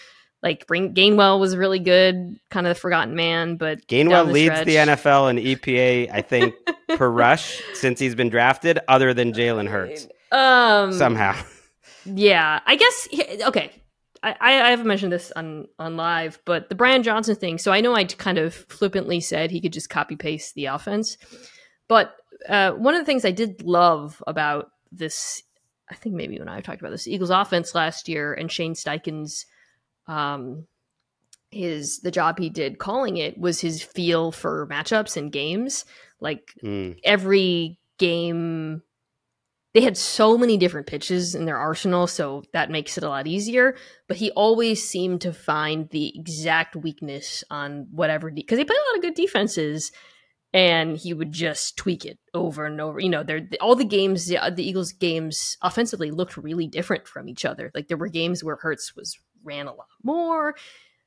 [0.45, 4.55] like bring Gainwell was really good kind of the forgotten man but Gainwell the leads
[4.55, 6.55] stretch, the NFL in EPA I think
[6.97, 10.07] per rush since he's been drafted other than Jalen Hurts.
[10.31, 11.35] Um somehow.
[12.05, 13.09] yeah I guess
[13.47, 13.73] okay.
[14.23, 17.59] I, I haven't mentioned this on on live, but the Brian Johnson thing.
[17.59, 21.19] So I know I kind of flippantly said he could just copy paste the offense,
[21.89, 22.17] but
[22.49, 25.43] uh, one of the things I did love about this,
[25.91, 29.47] I think maybe when I talked about this Eagles offense last year and Shane Steichen's,
[30.07, 30.67] um,
[31.51, 35.85] his the job he did calling it was his feel for matchups and games.
[36.21, 36.99] Like mm.
[37.05, 38.83] every game,
[39.73, 43.27] they had so many different pitches in their arsenal, so that makes it a lot
[43.27, 43.77] easier.
[44.09, 48.77] But he always seemed to find the exact weakness on whatever because de- he played
[48.77, 49.93] a lot of good defenses
[50.55, 53.01] and he would just tweak it over and over.
[53.01, 57.29] You know, there all the games, the, the, Eagles games offensively looked really different from
[57.29, 57.73] each other.
[57.75, 60.55] Like there were games where Hurts was ran a lot more.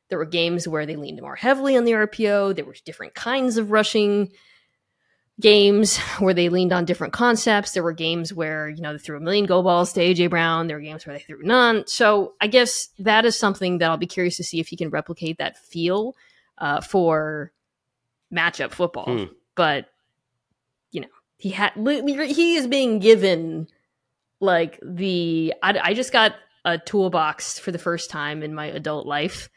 [0.10, 2.56] There were games where they leaned more heavily on the RPO.
[2.56, 4.34] There were different kinds of rushing
[5.40, 7.72] games where they leaned on different concepts.
[7.72, 10.68] There were games where, you know, they threw a million go balls to AJ Brown.
[10.68, 11.86] There were games where they threw none.
[11.88, 14.90] So I guess that is something that I'll be curious to see if he can
[14.90, 16.16] replicate that feel
[16.58, 17.54] uh, for
[18.34, 19.06] matchup football.
[19.06, 19.24] Hmm.
[19.56, 19.88] But
[20.92, 21.08] you know,
[21.38, 23.68] he had he is being given
[24.40, 29.08] like the I, I just got a toolbox for the first time in my adult
[29.08, 29.50] life,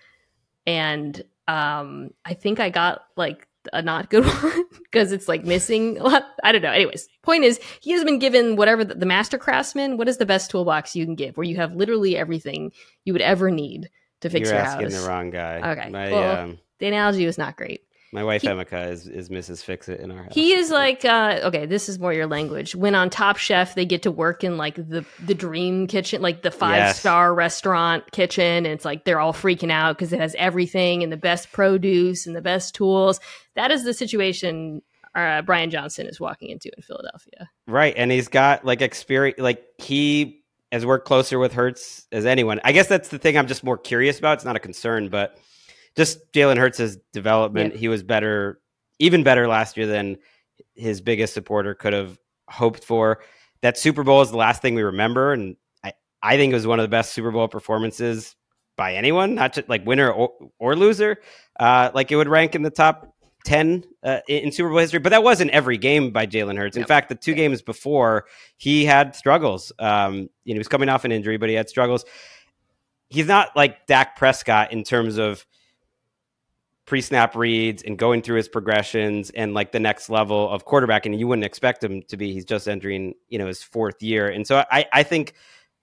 [0.66, 5.99] and um, I think I got like a not good one because it's like missing
[5.99, 6.25] a lot.
[6.43, 6.73] I don't know.
[6.73, 9.97] Anyways, point is he has been given whatever the, the, master craftsman.
[9.97, 12.73] What is the best toolbox you can give, where you have literally everything
[13.05, 13.91] you would ever need
[14.21, 15.03] to fix You're your asking house?
[15.03, 15.73] the wrong guy.
[15.73, 17.83] Okay, My, well, um, the analogy was not great.
[18.13, 19.63] My wife he, Emika is, is Mrs.
[19.63, 20.35] Fix It in our house.
[20.35, 22.75] He is like, uh, okay, this is more your language.
[22.75, 26.43] When on Top Chef, they get to work in like the the dream kitchen, like
[26.43, 27.01] the five yes.
[27.01, 31.13] star restaurant kitchen, and it's like they're all freaking out because it has everything and
[31.13, 33.21] the best produce and the best tools.
[33.55, 34.83] That is the situation
[35.15, 37.49] uh, Brian Johnson is walking into in Philadelphia.
[37.67, 40.43] Right, and he's got like experience, like he
[40.73, 42.61] has worked closer with Hurts as anyone.
[42.65, 44.35] I guess that's the thing I'm just more curious about.
[44.39, 45.37] It's not a concern, but
[45.97, 47.74] just Jalen Hurts' development.
[47.74, 47.80] Yeah.
[47.80, 48.61] He was better,
[48.99, 50.18] even better last year than
[50.74, 52.18] his biggest supporter could have
[52.49, 53.20] hoped for.
[53.62, 56.66] That Super Bowl is the last thing we remember, and I, I think it was
[56.66, 58.34] one of the best Super Bowl performances
[58.76, 61.18] by anyone, not just like winner or, or loser.
[61.59, 63.14] Uh, like it would rank in the top
[63.45, 66.76] 10 uh, in Super Bowl history, but that wasn't every game by Jalen Hurts.
[66.76, 68.26] In fact, the two games before,
[68.57, 69.72] he had struggles.
[69.78, 72.05] Um, you know, he was coming off an injury, but he had struggles.
[73.09, 75.45] He's not like Dak Prescott in terms of
[76.91, 81.14] pre-snap reads and going through his progressions and like the next level of quarterback and
[81.20, 82.32] you wouldn't expect him to be.
[82.32, 84.28] He's just entering you know his fourth year.
[84.28, 85.34] And so i i think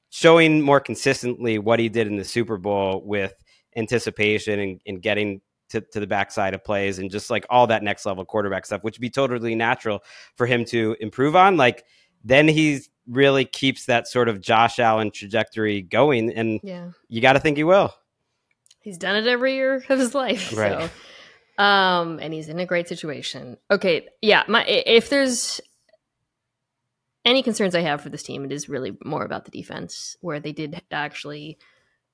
[0.09, 3.33] showing more consistently what he did in the super bowl with
[3.77, 5.39] anticipation and, and getting
[5.69, 8.83] to, to the backside of plays and just like all that next level quarterback stuff
[8.83, 10.03] which would be totally natural
[10.35, 11.85] for him to improve on like
[12.25, 16.89] then he's really keeps that sort of josh allen trajectory going and yeah.
[17.07, 17.93] you got to think he will
[18.87, 20.55] He's done it every year of his life.
[20.55, 20.89] Right.
[21.57, 23.57] So, um, and he's in a great situation.
[23.69, 24.43] Okay, yeah.
[24.47, 25.59] My if there's
[27.25, 30.39] any concerns I have for this team, it is really more about the defense, where
[30.39, 31.57] they did actually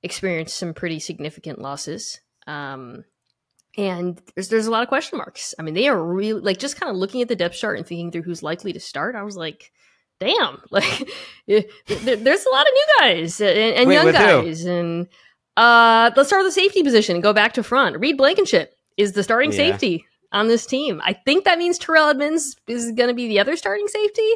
[0.02, 2.18] experience some pretty significant losses.
[2.48, 3.04] Um,
[3.78, 5.54] and there's there's a lot of question marks.
[5.56, 7.86] I mean, they are really like just kind of looking at the depth chart and
[7.86, 9.14] thinking through who's likely to start.
[9.14, 9.70] I was like,
[10.18, 11.08] damn, like
[11.46, 14.70] there's a lot of new guys and, and Wait, young guys, who?
[14.70, 15.08] and
[15.56, 17.98] uh, let's start with the safety position and go back to front.
[17.98, 19.56] Reed Blankenship is the starting yeah.
[19.56, 21.00] safety on this team.
[21.04, 24.30] I think that means Terrell Edmunds is going to be the other starting safety.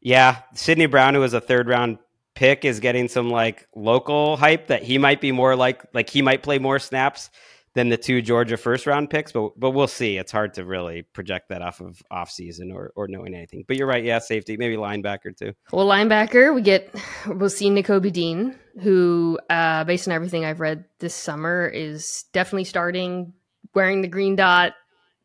[0.00, 1.98] Yeah, Sydney Brown, who was a third round
[2.34, 6.22] pick, is getting some like local hype that he might be more like like he
[6.22, 7.30] might play more snaps
[7.76, 10.16] than the two Georgia first round picks, but but we'll see.
[10.16, 13.64] It's hard to really project that off of off season or or knowing anything.
[13.68, 15.52] But you're right, yeah, safety, maybe linebacker too.
[15.70, 16.92] Well, linebacker, we get
[17.26, 22.64] we'll see Nakobe Dean, who uh, based on everything I've read this summer is definitely
[22.64, 23.34] starting
[23.74, 24.72] wearing the green dot.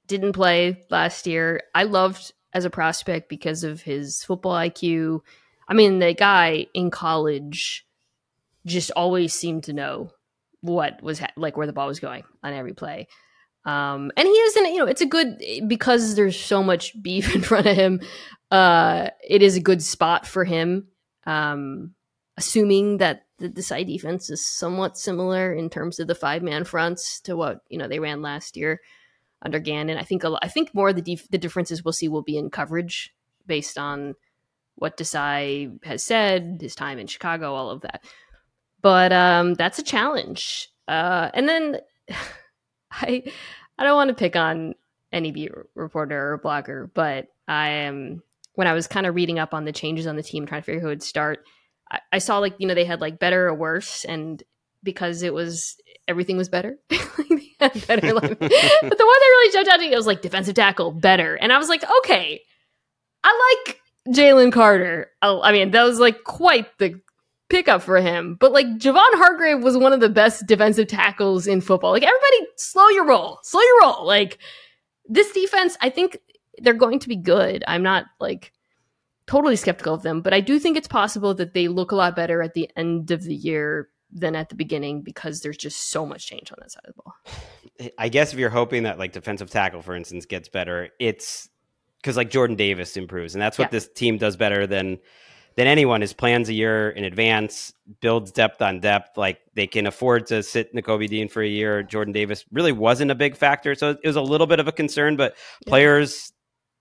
[0.08, 1.62] Didn't play last year.
[1.74, 5.22] I loved as a prospect because of his football IQ.
[5.70, 7.88] I mean, the guy in college
[8.66, 10.12] just always seemed to know
[10.62, 13.08] what was ha- like where the ball was going on every play.
[13.66, 17.42] Um, and he isn't, you know, it's a good because there's so much beef in
[17.42, 18.02] front of him.
[18.50, 20.88] Uh, it is a good spot for him.
[21.26, 21.94] Um,
[22.38, 27.20] assuming that the, side defense is somewhat similar in terms of the five man fronts
[27.22, 28.80] to what you know they ran last year
[29.42, 29.98] under Gannon.
[29.98, 32.50] I think I think more of the def- the differences we'll see will be in
[32.50, 33.14] coverage
[33.46, 34.16] based on
[34.76, 38.04] what Desai has said, his time in Chicago, all of that.
[38.82, 40.70] But um, that's a challenge.
[40.88, 41.78] Uh, and then
[42.92, 43.24] I
[43.78, 44.76] I don't want to pick on
[45.12, 48.24] any beat reporter or blogger, but I am
[48.56, 50.66] when I was kind of reading up on the changes on the team, trying to
[50.66, 51.46] figure who would start.
[51.90, 54.42] I, I saw like you know they had like better or worse, and
[54.84, 55.78] because it was
[56.08, 56.78] everything was better.
[56.90, 57.04] better
[57.60, 61.54] but the one that really jumped out to me was like defensive tackle better, and
[61.54, 62.42] I was like, okay,
[63.24, 65.10] I like Jalen Carter.
[65.22, 67.00] Oh, I mean, that was like quite the
[67.52, 68.36] pickup for him.
[68.40, 71.92] But like Javon Hargrave was one of the best defensive tackles in football.
[71.92, 74.08] Like everybody, slow your roll, slow your roll.
[74.08, 74.40] Like
[75.08, 76.18] this defense, I think
[76.60, 77.64] they're going to be good.
[77.68, 78.54] I'm not like
[79.28, 82.16] totally skeptical of them, but I do think it's possible that they look a lot
[82.16, 86.06] better at the end of the year than at the beginning because there's just so
[86.06, 87.92] much change on that side of the ball.
[87.98, 91.50] I guess if you're hoping that like defensive tackle, for instance, gets better, it's
[92.02, 93.72] because like Jordan Davis improves, and that's what yeah.
[93.72, 95.00] this team does better than
[95.56, 96.04] than anyone.
[96.04, 99.18] Is plans a year in advance, builds depth on depth.
[99.18, 101.84] Like they can afford to sit Nakobe Dean for a year.
[101.84, 104.72] Jordan Davis really wasn't a big factor, so it was a little bit of a
[104.72, 105.16] concern.
[105.16, 105.36] But
[105.66, 105.70] yeah.
[105.70, 106.32] players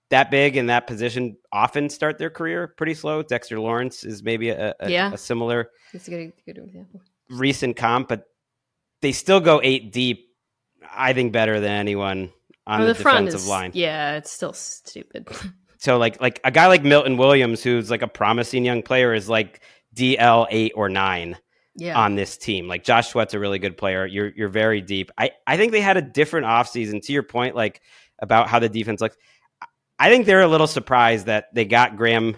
[0.09, 3.23] that big in that position often start their career pretty slow.
[3.23, 5.13] Dexter Lawrence is maybe a, a, yeah.
[5.13, 5.69] a similar.
[5.93, 7.01] That's a good, good example
[7.31, 8.25] recent comp, but
[9.01, 10.27] they still go eight deep.
[10.93, 12.31] I think better than anyone
[12.67, 13.71] on, the, the defensive is, line.
[13.73, 15.27] Yeah, it's still stupid.
[15.81, 19.27] so like like a guy like Milton Williams, who's like a promising young player, is
[19.27, 19.61] like
[19.95, 21.37] DL eight or nine.
[21.73, 21.97] Yeah.
[21.97, 22.67] on this team.
[22.67, 24.05] Like Josh Sweat's a really good player.
[24.05, 25.09] You're you're very deep.
[25.17, 27.81] I, I think they had a different offseason to your point, like
[28.19, 29.15] about how the defense looks.
[29.97, 32.35] I think they're a little surprised that they got Graham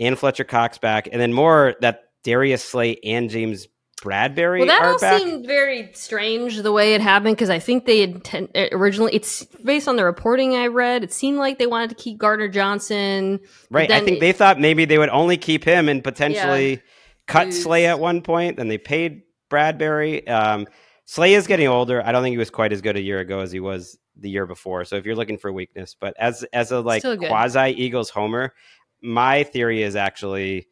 [0.00, 3.68] and Fletcher Cox back, and then more that Darius Slay and James
[4.02, 4.58] Bradberry.
[4.58, 5.20] Well, that all back.
[5.20, 9.14] seemed very strange the way it happened because I think they had uh, originally.
[9.14, 11.04] It's based on the reporting I read.
[11.04, 13.38] It seemed like they wanted to keep Gardner Johnson.
[13.70, 13.90] Right.
[13.90, 16.80] I think it, they thought maybe they would only keep him and potentially yeah,
[17.28, 17.62] cut lose.
[17.62, 18.56] Slay at one point.
[18.56, 20.28] Then they paid Bradberry.
[20.28, 20.66] Um,
[21.04, 22.04] Slay is getting older.
[22.04, 24.30] I don't think he was quite as good a year ago as he was the
[24.30, 24.84] year before.
[24.84, 28.52] So if you're looking for weakness, but as as a like quasi Eagles homer,
[29.00, 30.66] my theory is actually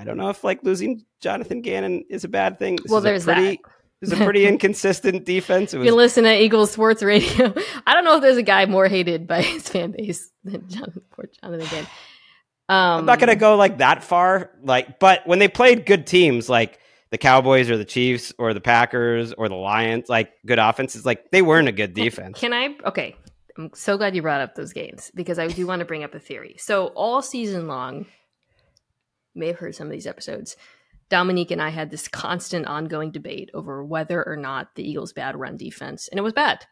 [0.00, 2.76] I don't know if like losing Jonathan Gannon is a bad thing.
[2.76, 3.58] This well, there's pretty, that.
[4.00, 5.74] It's a pretty inconsistent defense.
[5.74, 5.84] Was...
[5.84, 7.52] You listen to Eagles sports radio.
[7.86, 11.02] I don't know if there's a guy more hated by his fan base than Jonathan,
[11.10, 11.90] poor Jonathan Gannon.
[12.70, 14.52] Um, I'm not gonna go like that far.
[14.62, 16.78] Like, but when they played good teams, like
[17.10, 21.30] the Cowboys or the Chiefs or the Packers or the Lions, like good offenses, like
[21.30, 22.38] they weren't a good defense.
[22.38, 22.76] Can I?
[22.86, 23.16] Okay,
[23.58, 26.14] I'm so glad you brought up those games because I do want to bring up
[26.14, 26.54] a theory.
[26.58, 28.06] So all season long,
[29.34, 30.56] may have heard some of these episodes.
[31.08, 35.36] Dominique and I had this constant ongoing debate over whether or not the Eagles' bad
[35.36, 36.64] run defense, and it was bad.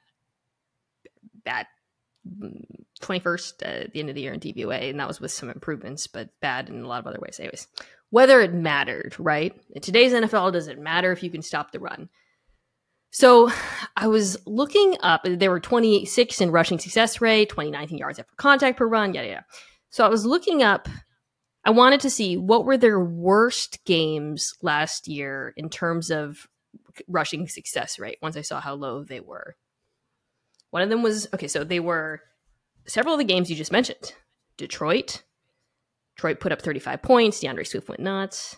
[1.44, 1.66] Bad.
[3.00, 5.50] 21st uh, at the end of the year in DVOA, and that was with some
[5.50, 7.40] improvements, but bad in a lot of other ways.
[7.40, 7.66] Anyways,
[8.10, 9.58] whether it mattered, right?
[9.70, 12.08] In today's NFL, does it matter if you can stop the run?
[13.10, 13.50] So
[13.96, 18.78] I was looking up, there were 26 in rushing success rate, 2019 yards after contact
[18.78, 19.44] per run, yada, yada.
[19.90, 20.88] So I was looking up
[21.68, 26.48] I wanted to see what were their worst games last year in terms of
[27.06, 29.54] rushing success rate once I saw how low they were.
[30.70, 32.22] One of them was okay, so they were
[32.86, 34.14] several of the games you just mentioned.
[34.56, 35.24] Detroit.
[36.16, 37.40] Detroit put up 35 points.
[37.40, 38.56] D'Andre Swift went nuts.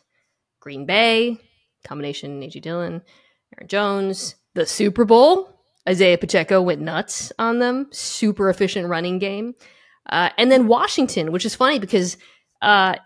[0.60, 1.36] Green Bay,
[1.84, 2.60] combination A.J.
[2.60, 3.02] Dillon,
[3.58, 4.36] Aaron Jones.
[4.54, 7.88] The Super Bowl, Isaiah Pacheco went nuts on them.
[7.90, 9.56] Super efficient running game.
[10.08, 12.16] Uh, and then Washington, which is funny because
[12.62, 12.96] uh,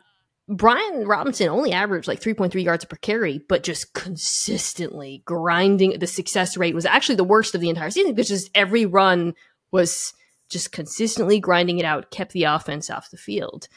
[0.49, 5.99] Brian Robinson only averaged like 3.3 yards per carry, but just consistently grinding.
[5.99, 9.35] The success rate was actually the worst of the entire season because just every run
[9.73, 10.13] was
[10.51, 13.69] just consistently grinding it out, kept the offense off the field.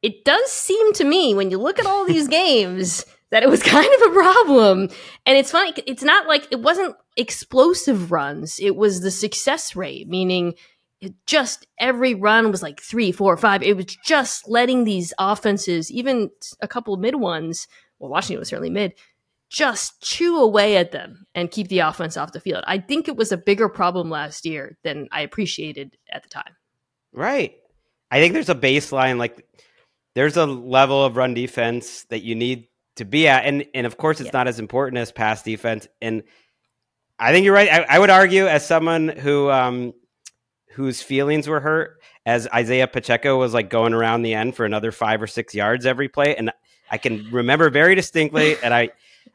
[0.00, 3.62] It does seem to me when you look at all these games that it was
[3.62, 4.88] kind of a problem.
[5.26, 10.08] And it's funny, it's not like it wasn't explosive runs, it was the success rate,
[10.08, 10.54] meaning
[11.26, 13.62] just every run was like three, four, five.
[13.62, 16.30] It was just letting these offenses, even
[16.60, 17.66] a couple mid ones,
[17.98, 18.94] well, Washington was certainly mid,
[19.50, 22.64] just chew away at them and keep the offense off the field.
[22.66, 26.56] I think it was a bigger problem last year than I appreciated at the time.
[27.12, 27.54] Right.
[28.10, 29.46] I think there's a baseline, like
[30.14, 33.44] there's a level of run defense that you need to be at.
[33.44, 34.38] And and of course it's yeah.
[34.38, 35.88] not as important as pass defense.
[36.00, 36.22] And
[37.18, 37.70] I think you're right.
[37.70, 39.94] I, I would argue as someone who um
[40.74, 44.92] whose feelings were hurt as Isaiah Pacheco was like going around the end for another
[44.92, 46.36] five or six yards every play.
[46.36, 46.50] And
[46.90, 48.90] I can remember very distinctly, and I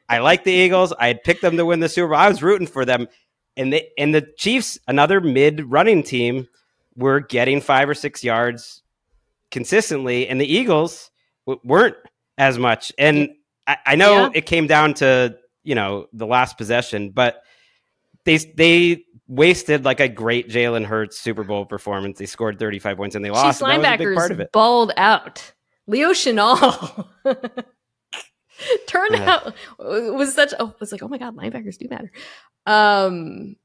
[0.08, 0.94] I like the Eagles.
[1.00, 2.18] I had picked them to win the Super Bowl.
[2.18, 3.08] I was rooting for them.
[3.58, 6.48] And the and the Chiefs, another mid running team,
[6.96, 8.82] were getting five or six yards
[9.52, 11.10] consistently, and the Eagles
[11.46, 11.96] w- weren't
[12.38, 12.92] as much.
[12.98, 13.30] And
[13.68, 14.30] I, I know Yeah.
[14.36, 17.44] it came down to you know the last possession, but
[18.26, 22.20] they they wasted like a great Jalen Hurts Super Bowl performance.
[22.20, 23.60] They scored 35 points and they lost.
[23.60, 24.52] Chiefs and that was a big part of linebackers it.
[24.52, 25.54] balled out.
[25.88, 27.06] Leo Chenal
[28.88, 29.32] turned Yeah.
[29.46, 30.54] out was such.
[30.60, 32.12] Oh, was like, oh my god, linebackers do matter.
[32.66, 33.56] Um,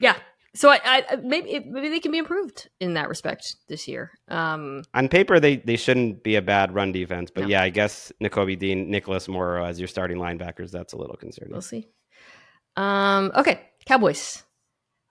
[0.00, 0.16] yeah.
[0.54, 4.10] So I, I maybe maybe they can be improved in that respect this year.
[4.28, 7.48] Um, On paper, they they shouldn't be a bad run defense, but No.
[7.48, 11.52] yeah, I guess Nakobe Dean, Nicholas Morrow as your starting linebackers, that's a little concerning.
[11.52, 11.88] we'll see.
[12.76, 14.44] Um, okay, Cowboys.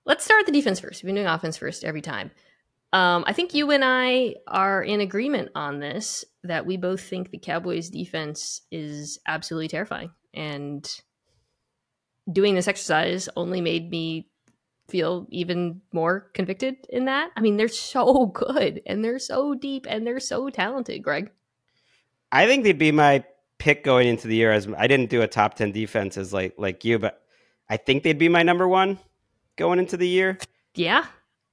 [0.06, 1.02] Let's start the defense first.
[1.02, 2.32] We've been doing offense first every time.
[2.94, 7.32] Um, I think you and I are in agreement on this that we both think
[7.32, 10.12] the Cowboys defense is absolutely terrifying.
[10.34, 10.88] And
[12.32, 14.30] doing this exercise only made me
[14.88, 17.32] feel even more convicted in that.
[17.36, 21.32] I mean, they're so good and they're so deep and they're so talented, Gregg.
[22.32, 23.24] I think they'd be my
[23.58, 24.52] pick going into the year.
[24.52, 27.22] As I didn't do a top ten defense as like like you, but
[27.70, 29.00] I think they'd be my number one
[29.58, 30.38] going into the year.
[30.74, 31.06] Yeah.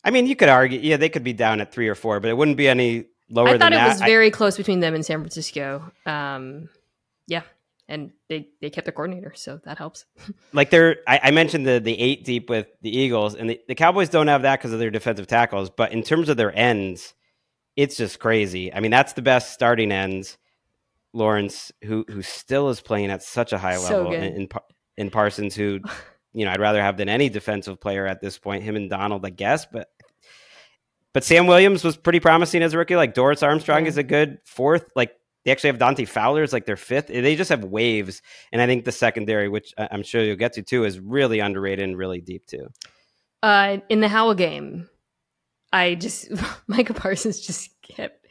[0.04, 2.28] I mean, you could argue, yeah, they could be down at three or four, but
[2.28, 3.88] it wouldn't be any lower I thought it that.
[3.88, 5.92] was I- very close between them and San Francisco.
[6.06, 6.68] Um,
[7.26, 7.42] yeah.
[7.88, 10.06] And they, they kept their coordinator, so that helps.
[10.52, 13.74] like they're I, I mentioned the the eight deep with the Eagles, and the, the
[13.74, 15.68] Cowboys don't have that because of their defensive tackles.
[15.68, 17.12] But in terms of their ends,
[17.76, 18.72] it's just crazy.
[18.72, 20.38] I mean, that's the best starting ends.
[21.12, 24.64] Lawrence, who who still is playing at such a high level, in Par-
[24.96, 25.80] in Parsons, who
[26.32, 28.62] you know I'd rather have than any defensive player at this point.
[28.62, 29.88] Him and Donald, I guess, but
[31.12, 32.96] but Sam Williams was pretty promising as a rookie.
[32.96, 34.84] Like Dorance Armstrong is a good fourth.
[34.96, 35.12] Like
[35.44, 37.08] they actually have Dante Fowler is like their fifth.
[37.08, 38.22] They just have waves,
[38.52, 41.84] and I think the secondary, which I'm sure you'll get to too, is really underrated
[41.84, 42.68] and really deep too.
[43.42, 44.88] Uh, in the Howell game,
[45.72, 46.28] I just
[46.66, 48.26] Micah Parsons just kept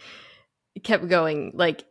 [0.84, 1.84] kept going like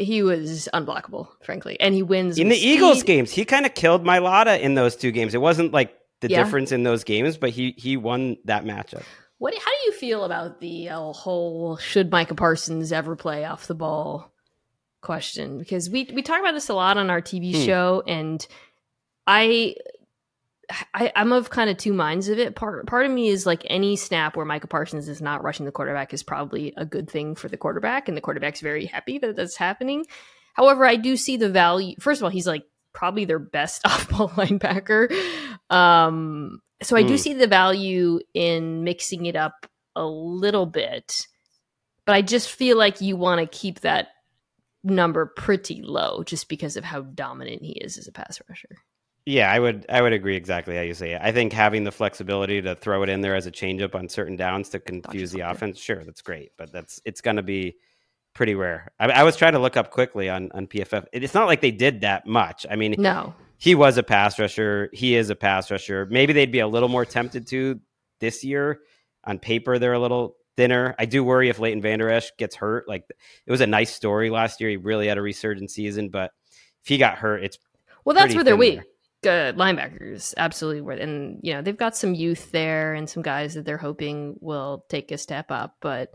[0.00, 4.04] he was unblockable, frankly, and he wins In the Eagles games, he kind of killed
[4.04, 5.34] Mailata in those two games.
[5.34, 6.42] It wasn't like the Yeah.
[6.42, 9.02] difference in those games, but he he won that matchup.
[9.38, 9.54] What?
[9.54, 13.74] How do you feel about the uh, whole should Micah Parsons ever play off the
[13.74, 14.32] ball
[15.02, 15.58] question?
[15.58, 17.64] Because we we talk about this a lot on our TV Hmm.
[17.66, 18.46] show, and
[19.26, 19.74] I,
[20.94, 22.56] I I'm of kind of two minds of it.
[22.56, 25.72] Part part of me is like any snap where Micah Parsons is not rushing the
[25.72, 29.36] quarterback is probably a good thing for the quarterback, and the quarterback's very happy that
[29.36, 30.04] that's happening.
[30.54, 31.96] However, I do see the value.
[32.00, 35.10] First of all, he's like probably their best off ball linebacker.
[35.70, 37.18] Um, so I do Hmm.
[37.18, 41.26] see the value in mixing it up a little bit,
[42.04, 44.08] but I just feel like you want to keep that
[44.84, 48.76] number pretty low just because of how dominant he is as a pass rusher.
[49.26, 51.20] Yeah, I would I would agree exactly how you say it.
[51.20, 54.36] I think having the flexibility to throw it in there as a changeup on certain
[54.36, 56.52] downs to confuse the offense, sure, that's great.
[56.56, 57.74] But that's it's going to be
[58.34, 58.92] pretty rare.
[59.00, 61.06] I, I was trying to look up quickly on on PFF.
[61.12, 62.66] It's not like they did that much.
[62.70, 64.90] I mean, No, he was a pass rusher.
[64.92, 66.06] He is a pass rusher.
[66.06, 67.80] Maybe they'd be a little more tempted to
[68.20, 68.80] this year.
[69.24, 70.94] On paper, they're a little thinner.
[71.00, 72.88] I do worry if Leighton Vander Esch gets hurt.
[72.88, 73.02] Like
[73.44, 74.70] it was a nice story last year.
[74.70, 76.30] He really had a resurgent season, but
[76.84, 77.58] if he got hurt, it's
[78.04, 78.82] well, that's where they're weak.
[79.22, 80.82] Good linebackers, absolutely.
[80.82, 84.36] Were and you know they've got some youth there and some guys that they're hoping
[84.40, 85.76] will take a step up.
[85.80, 86.14] But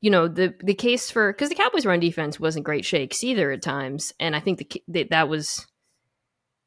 [0.00, 3.50] you know the the case for because the Cowboys' run defense wasn't great shakes either
[3.50, 5.66] at times, and I think the, that that was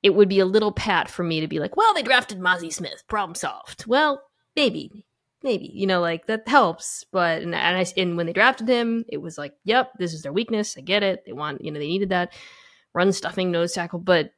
[0.04, 2.72] it would be a little pat for me to be like, well, they drafted Mazi
[2.72, 3.86] Smith, problem solved.
[3.86, 4.22] Well,
[4.56, 5.06] maybe,
[5.44, 7.06] maybe you know, like that helps.
[7.12, 10.22] But and, and I and when they drafted him, it was like, yep, this is
[10.22, 10.78] their weakness.
[10.78, 11.24] I get it.
[11.26, 12.34] They want you know they needed that
[12.94, 14.32] run stuffing nose tackle, but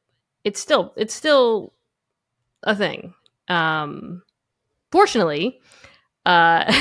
[0.44, 1.72] it's still it's still
[2.62, 3.14] a thing.
[3.48, 4.22] Um,
[4.90, 5.60] fortunately,
[6.24, 6.72] uh,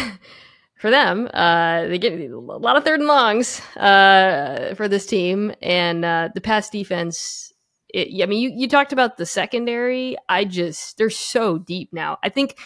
[0.80, 5.54] for them, uh, they get a lot of third and longs uh, for this team,
[5.62, 7.54] and uh, the pass defense.
[7.94, 10.16] It, I mean, you, you talked about the secondary.
[10.30, 12.18] I just they're so deep now.
[12.24, 12.58] I think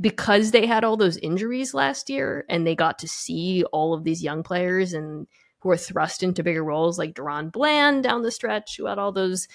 [0.00, 4.04] because they had all those injuries last year, and they got to see all of
[4.04, 5.26] these young players and
[5.60, 9.12] who were thrust into bigger roles, like DaRon Bland down the stretch, who had all
[9.12, 9.46] those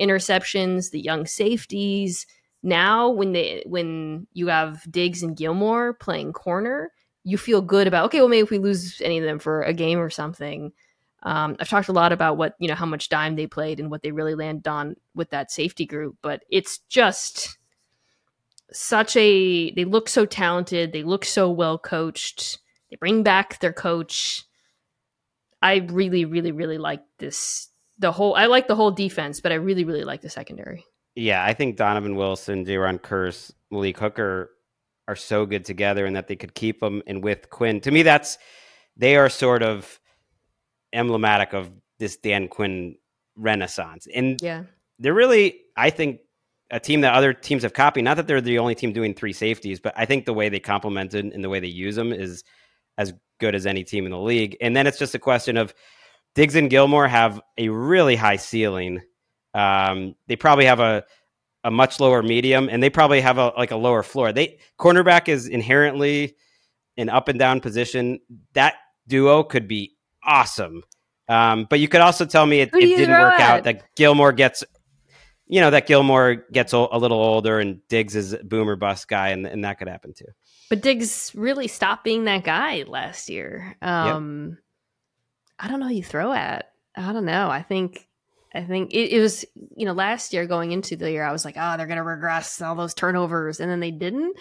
[0.00, 2.26] interceptions, the young safeties.
[2.62, 6.92] Now, when they when you have Diggs and Gilmore playing corner,
[7.24, 8.20] you feel good about okay.
[8.20, 10.72] Well, maybe if we lose any of them for a game or something.
[11.22, 13.90] Um, I've talked a lot about what you know how much dime they played and
[13.90, 17.58] what they really landed on with that safety group, but it's just
[18.72, 22.58] such a they look so talented they look so well coached
[22.90, 24.44] they bring back their coach
[25.62, 27.69] i really really really like this
[28.00, 30.84] the whole i like the whole defense but i really really like the secondary
[31.16, 31.44] yeah.
[31.44, 34.50] I think Donovan Wilson, Jayron Kearse, Malik Hooker
[35.08, 37.02] are so good together and that they could keep them.
[37.06, 38.38] And with Quinn, to me, that's
[38.96, 39.98] they are sort of
[40.92, 42.96] emblematic of this Dan Quinn
[43.36, 44.06] renaissance.
[44.14, 44.64] And Yeah.
[45.00, 46.20] they're really, I think,
[46.70, 48.02] a team that other teams have copied.
[48.02, 50.60] Not that they're the only team doing three safeties, but I think the way they
[50.60, 52.44] complemented and the way they use them is
[52.96, 54.56] as good as any team in the league.
[54.60, 55.74] And then it's just a question of
[56.34, 59.02] Diggs and Gilmore have a really high ceiling.
[59.54, 61.04] Um, they probably have a
[61.62, 64.32] a much lower medium, and they probably have a like a lower floor.
[64.32, 66.36] They cornerback is inherently
[66.96, 68.20] an up and down position.
[68.54, 68.74] That
[69.06, 70.82] duo could be awesome.
[71.28, 73.64] Um, but you could also tell me it, it didn't work out.
[73.64, 74.64] That Gilmore gets,
[75.46, 79.28] you know, that Gilmore gets a little older, and Diggs is a boomer bust guy,
[79.28, 80.26] and, and that could happen too.
[80.68, 83.76] But Diggs really stopped being that guy last year.
[83.80, 84.58] Um,
[85.60, 86.72] I don't know who you throw at.
[86.96, 87.50] I don't know.
[87.50, 88.08] I think
[88.54, 89.44] I think it, it was
[89.76, 92.60] you know last year going into the year I was like oh they're gonna regress
[92.60, 94.36] all those turnovers and then they didn't.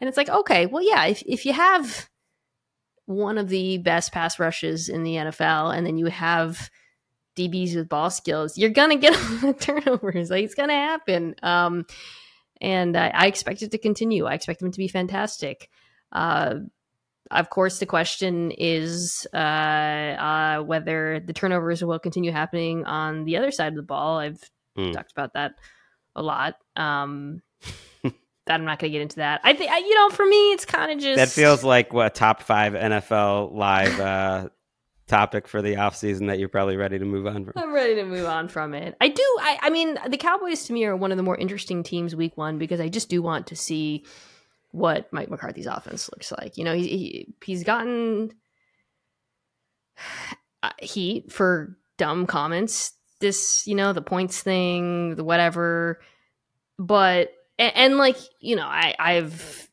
[0.00, 2.08] And it's like okay well yeah if if you have
[3.04, 6.70] one of the best pass rushes in the NFL and then you have
[7.36, 9.14] DBs with ball skills you're gonna get
[9.60, 10.30] turnovers.
[10.30, 11.34] Like it's gonna happen.
[11.42, 11.86] Um
[12.60, 14.24] and I, I expect it to continue.
[14.24, 15.68] I expect them to be fantastic.
[16.10, 16.60] Uh
[17.32, 23.36] of course, the question is uh, uh, whether the turnovers will continue happening on the
[23.36, 24.18] other side of the ball.
[24.18, 24.40] I've
[24.76, 24.92] Hmm.
[24.92, 25.52] talked about that
[26.16, 26.54] a lot.
[26.76, 27.42] Um,
[28.02, 28.12] that
[28.48, 29.42] I'm not going to get into that.
[29.44, 32.10] I think you know, for me, it's kind of just That feels like what a
[32.10, 34.48] top five NFL live uh,
[35.08, 37.52] topic for the offseason that you're probably ready to move on from.
[37.56, 38.96] I'm ready to move on from it.
[38.98, 39.22] I do.
[39.40, 42.36] I, I mean, the Cowboys to me are one of the more interesting teams week
[42.38, 44.04] one because I just do want to see
[44.72, 46.56] what Mike McCarthy's offense looks like.
[46.56, 48.32] You know, he, he he's gotten
[50.62, 52.92] uh, heat for dumb comments.
[53.20, 56.00] This, you know, the points thing, the whatever.
[56.78, 59.68] But and, and like you know, I I've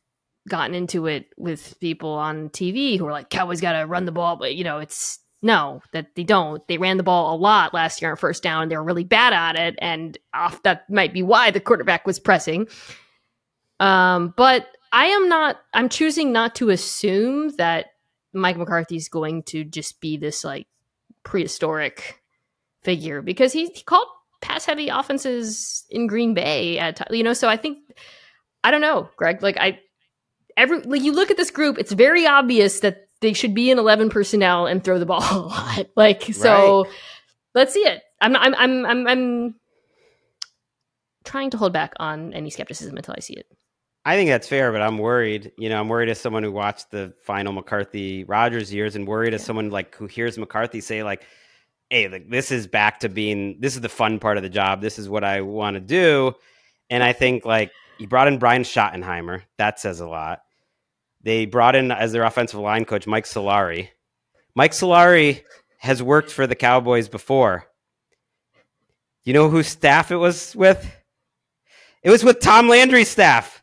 [0.48, 4.12] gotten into it with people on TV who are like, Cowboys got to run the
[4.12, 6.66] ball, but you know, it's no, that they don't.
[6.68, 8.68] They ran the ball a lot last year on first down.
[8.68, 12.18] They were really bad at it, and off that might be why the quarterback was
[12.18, 12.68] pressing.
[13.78, 15.56] Um, but I am not.
[15.72, 17.86] I'm choosing not to assume that
[18.32, 20.66] Mike McCarthy's going to just be this like
[21.22, 22.20] prehistoric
[22.82, 24.08] figure because he, he called
[24.40, 27.32] pass heavy offenses in Green Bay at you know.
[27.32, 27.78] So I think
[28.64, 29.42] I don't know, Gregg.
[29.42, 29.80] Like I
[30.56, 33.78] every like you look at this group, it's very obvious that they should be in
[33.78, 35.86] eleven personnel and throw the ball a lot.
[35.96, 36.86] Like so,
[37.54, 38.02] let's see it.
[38.20, 39.54] I'm I'm I'm I'm I'm
[41.24, 43.46] trying to hold back on any skepticism until I see it.
[44.04, 45.52] I think that's fair, but I'm worried.
[45.58, 49.34] You know, I'm worried as someone who watched the final McCarthy Rogers years, and worried
[49.34, 51.22] as someone like who hears McCarthy say like,
[51.90, 54.80] "Hey, like, this is back to being this is the fun part of the job.
[54.80, 56.34] This is what I want to do."
[56.88, 59.42] And I think like he brought in Brian Schottenheimer.
[59.58, 60.40] That says a lot.
[61.22, 63.90] They brought in as their offensive line coach Mike Solari.
[64.54, 65.42] Mike Solari
[65.76, 67.66] has worked for the Cowboys before.
[69.24, 70.90] You know whose staff it was with?
[72.02, 73.59] It was with Tom Landry's staff.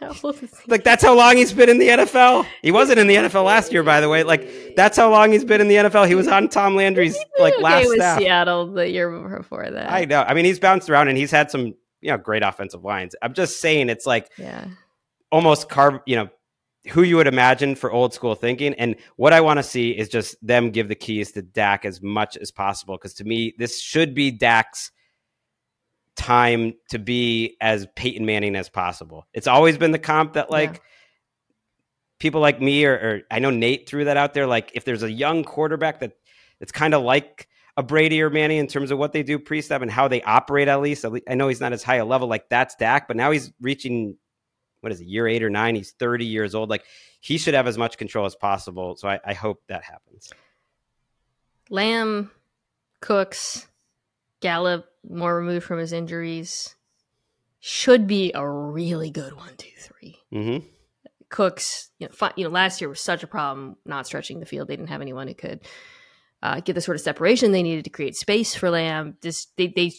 [0.00, 0.70] How old is he?
[0.70, 2.46] Like that's how long he's been in the NFL.
[2.62, 4.22] He wasn't in the NFL last year, by the way.
[4.22, 6.06] Like that's how long he's been in the NFL.
[6.06, 8.18] He was on Tom Landry's like okay last with staff.
[8.18, 9.90] Seattle the year before that.
[9.90, 10.22] I know.
[10.22, 13.16] I mean, he's bounced around and he's had some you know great offensive lines.
[13.22, 14.66] I'm just saying it's like yeah.
[15.32, 16.00] almost carb.
[16.06, 16.28] You know
[16.88, 18.74] who you would imagine for old school thinking.
[18.74, 22.00] And what I want to see is just them give the keys to Dak as
[22.00, 24.90] much as possible because to me this should be Dak's
[26.18, 29.26] time to be as Peyton Manning as possible.
[29.32, 30.78] It's always been the comp that like Yeah.
[32.18, 34.46] people like me or, or I know Nate threw that out there.
[34.46, 36.12] Like if there's a young quarterback that
[36.60, 39.80] it's kind of like a Brady or Manning in terms of what they do pre-snap
[39.82, 41.04] and how they operate at least.
[41.04, 43.30] At least I know he's not as high a level like that's Dak, but now
[43.30, 44.16] he's reaching
[44.80, 45.74] what is it, year eight or nine?
[45.76, 46.68] He's 30 years old.
[46.70, 46.84] Like
[47.20, 48.96] he should have as much control as possible.
[48.96, 50.30] So I, I hope that happens.
[51.70, 52.30] Lamb,
[53.00, 53.66] Cooks,
[54.40, 56.74] Gallup, more removed from his injuries,
[57.60, 60.18] should be a really good one, two, three.
[60.32, 60.66] Mm-hmm.
[61.28, 64.46] Cooks, you know, fi- you know, last year was such a problem not stretching the
[64.46, 64.68] field.
[64.68, 65.60] They didn't have anyone who could
[66.42, 69.16] uh, get the sort of separation they needed to create space for Lamb.
[69.22, 69.92] Just they, they,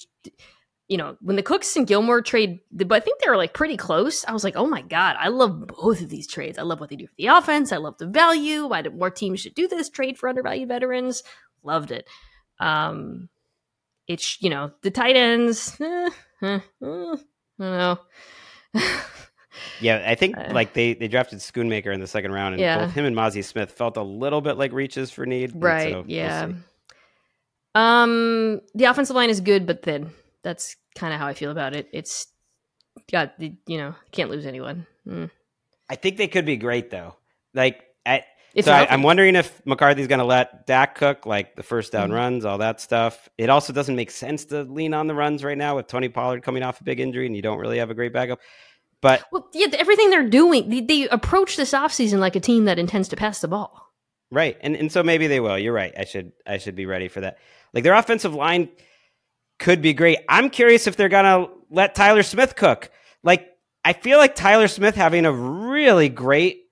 [0.87, 3.77] you know, when the Cooks and Gilmore trade, but I think they were like pretty
[3.77, 4.25] close.
[4.25, 6.57] I was like, oh my god, I love both of these trades.
[6.57, 7.71] I love what they do for the offense.
[7.71, 8.65] I love the value.
[8.65, 11.21] Why more teams should do this trade for undervalued veterans?
[11.61, 12.07] Loved it.
[12.59, 13.29] Um,
[14.09, 15.79] it's you know the tight ends.
[15.79, 16.09] eh,
[16.41, 17.17] eh, eh, I don't
[17.59, 17.99] know.
[19.81, 22.83] Yeah, I think Uh, like they, they drafted Schoonmaker in the second round, and Yeah.
[22.85, 25.53] both him and Mazi Smith felt a little bit like reaches for need.
[25.55, 26.51] right so we'll yeah
[27.75, 30.09] um the offensive line is good but thin
[30.43, 32.27] that's kind of how i feel about it it's
[33.11, 35.31] got the you know can't lose anyone Mm.
[35.89, 37.15] I think they could be great though.
[37.55, 38.23] Like, I,
[38.61, 42.09] So I, I'm wondering if McCarthy's going to let Dak cook like the first down
[42.09, 42.15] Mhm.
[42.15, 43.29] runs, all that stuff.
[43.37, 46.41] It also doesn't make sense to lean on the runs right now with Tony Pollard
[46.43, 48.39] coming off a big injury and you don't really have a great backup.
[49.01, 52.79] But Well, yeah, everything they're doing, they, they approach this offseason like a team that
[52.79, 53.93] intends to pass the ball.
[54.31, 55.57] right, and and so maybe they will.
[55.57, 55.93] You're right.
[55.97, 57.37] I should I should be ready for that.
[57.73, 58.69] Like their offensive line
[59.57, 60.19] could be great.
[60.27, 62.91] I'm curious if they're gonna let Tyler Smith cook.
[63.23, 63.47] Like
[63.85, 66.63] I feel like Tyler Smith having a really great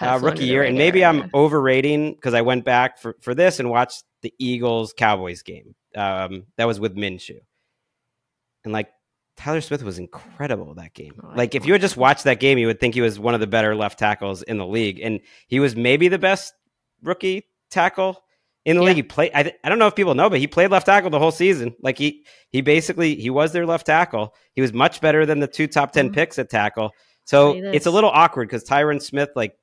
[0.00, 1.04] uh, rookie year, and maybe.
[1.04, 5.74] I'm overrating because I went back for, for this and watched the Eagles Cowboys game.
[5.96, 7.40] Um, that was with Minshew,
[8.64, 8.88] and like
[9.36, 11.14] Tyler Smith was incredible that game.
[11.22, 13.34] Oh, like if you had just watched that game, you would think he was one
[13.34, 16.52] of the better left tackles in the league, and he was maybe the best
[17.02, 18.22] rookie tackle
[18.66, 18.86] in the Yeah.
[18.88, 18.96] league.
[18.96, 19.32] He played.
[19.34, 21.74] I, I don't know if people know, but he played left tackle the whole season.
[21.80, 24.34] Like he he basically he was their left tackle.
[24.54, 26.14] He was much better than the two top 10 Mhm.
[26.14, 26.90] picks at tackle.
[27.24, 29.54] So it's a little awkward because Tyron Smith, like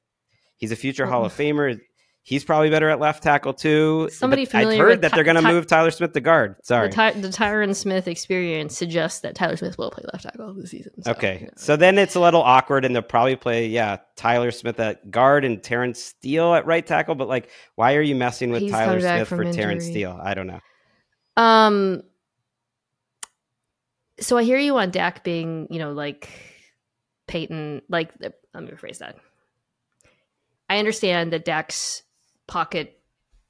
[0.57, 1.79] he's a future Hall of Famer.
[2.27, 4.09] He's probably better at left tackle too.
[4.11, 6.57] Somebody But I've heard that Ty- they're going to Ty- move Tyler Smith to guard.
[6.61, 6.89] Sorry.
[6.89, 10.71] The, Ty- the Tyron Smith experience suggests that Tyler Smith will play left tackle this
[10.71, 10.91] season.
[11.03, 11.49] so, okay, yeah.
[11.55, 15.45] so then it's a little awkward, and they'll probably play yeah Tyler Smith at guard
[15.45, 17.15] and Terence Steele at right tackle.
[17.15, 19.85] But like, why are you messing with He's Tyler Smith for from Terence.
[19.85, 20.19] Steele?
[20.21, 20.59] I don't know.
[21.37, 22.03] Um.
[24.19, 26.29] So I hear you on Dak being, you know, like
[27.27, 27.83] Peyton.
[27.87, 29.15] Like, let me rephrase that.
[30.69, 32.03] I understand that Dak's
[32.47, 32.99] pocket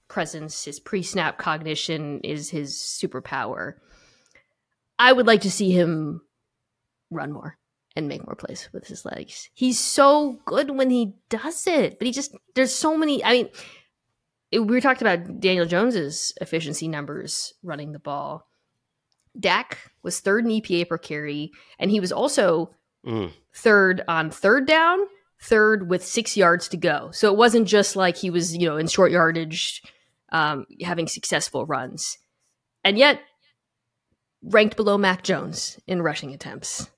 [0.07, 3.73] presence, his pre-snap cognition, is his superpower.
[4.99, 6.21] I would like to see him
[7.11, 7.57] run more
[7.95, 9.49] and make more plays with his legs.
[9.53, 13.23] He's so good when he does it, but he just there's so many.
[13.23, 13.49] I mean,
[14.51, 18.47] it- we were talking about Daniel Jones's efficiency numbers running the ball.
[19.39, 22.73] Dak was third in EPA per carry, and he was also
[23.05, 23.31] Mm.
[23.53, 24.99] third on third down,
[25.41, 27.09] third with six yards to go.
[27.11, 29.81] So it wasn't just like he was, you know, in short yardage,
[30.31, 32.17] um, having successful runs,
[32.83, 33.21] and yet
[34.43, 36.89] ranked below Mac Jones in rushing attempts.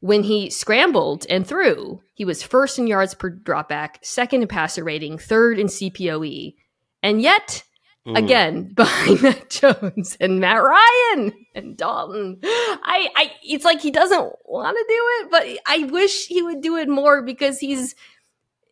[0.00, 4.84] When he scrambled and threw, he was first in yards per dropback, second in passer
[4.84, 6.54] rating, third in CPOE,
[7.02, 7.64] and yet
[8.06, 8.18] Mm.
[8.18, 12.38] again behind Mac Jones and Matt Ryan and Dalton.
[12.42, 16.60] I, I, it's like he doesn't want to do it, but I wish he would
[16.60, 17.94] do it more because he's,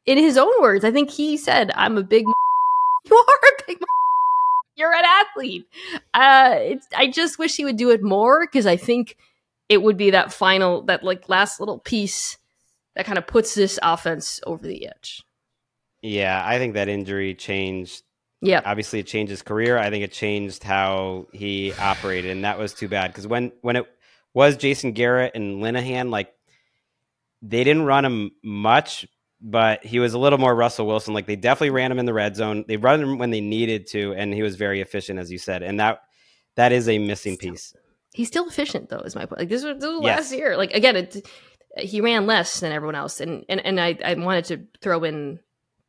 [0.04, 2.26] in his own words, I think he said, "I'm a big.
[3.04, 3.78] You are a big.
[4.76, 5.66] You're an athlete."
[6.14, 9.16] Uh, it's, I just wish he would do it more because I think
[9.68, 12.36] it would be that final, that like last little piece
[12.94, 15.24] that kind of puts this offense over the edge.
[16.02, 18.02] Yeah, I think that injury changed
[18.42, 19.78] Yeah, obviously it changed his career.
[19.78, 23.76] I think it changed how he operated, and that was too bad because when when
[23.76, 23.86] it
[24.34, 26.34] was Jason Garrett and Linehan, like
[27.40, 29.06] they didn't run him much,
[29.40, 31.14] but he was a little more Russell Wilson.
[31.14, 32.64] Like they definitely ran him in the red zone.
[32.68, 35.62] They run him when they needed to, and he was very efficient, as you said.
[35.62, 36.00] And that
[36.56, 37.74] that is a missing piece.
[38.12, 40.18] he's still efficient though is my point like this was, this was Yes.
[40.18, 41.26] last year like again it,
[41.78, 45.40] he ran less than everyone else and and, and I, I wanted to throw in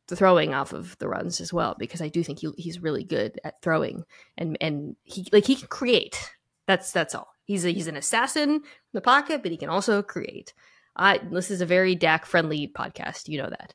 [0.08, 3.40] throwing off of the runs as well because i do think he, he's really good
[3.44, 4.04] at throwing
[4.36, 6.30] and and he like he can create
[6.66, 10.02] that's that's all he's a, he's an assassin in the pocket but he can also
[10.02, 10.52] create
[10.96, 13.74] i this is a very dak friendly podcast you know that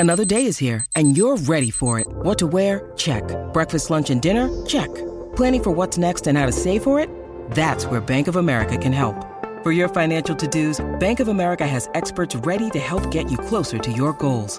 [0.00, 2.08] Another day is here, and you're ready for it.
[2.08, 2.90] What to wear?
[2.96, 3.24] Check.
[3.52, 4.48] Breakfast, lunch, and dinner?
[4.64, 4.88] Check.
[5.36, 7.10] Planning for what's next and how to save for it?
[7.50, 9.26] That's where Bank of America can help.
[9.62, 13.76] For your financial to-dos, Bank of America has experts ready to help get you closer
[13.78, 14.58] to your goals.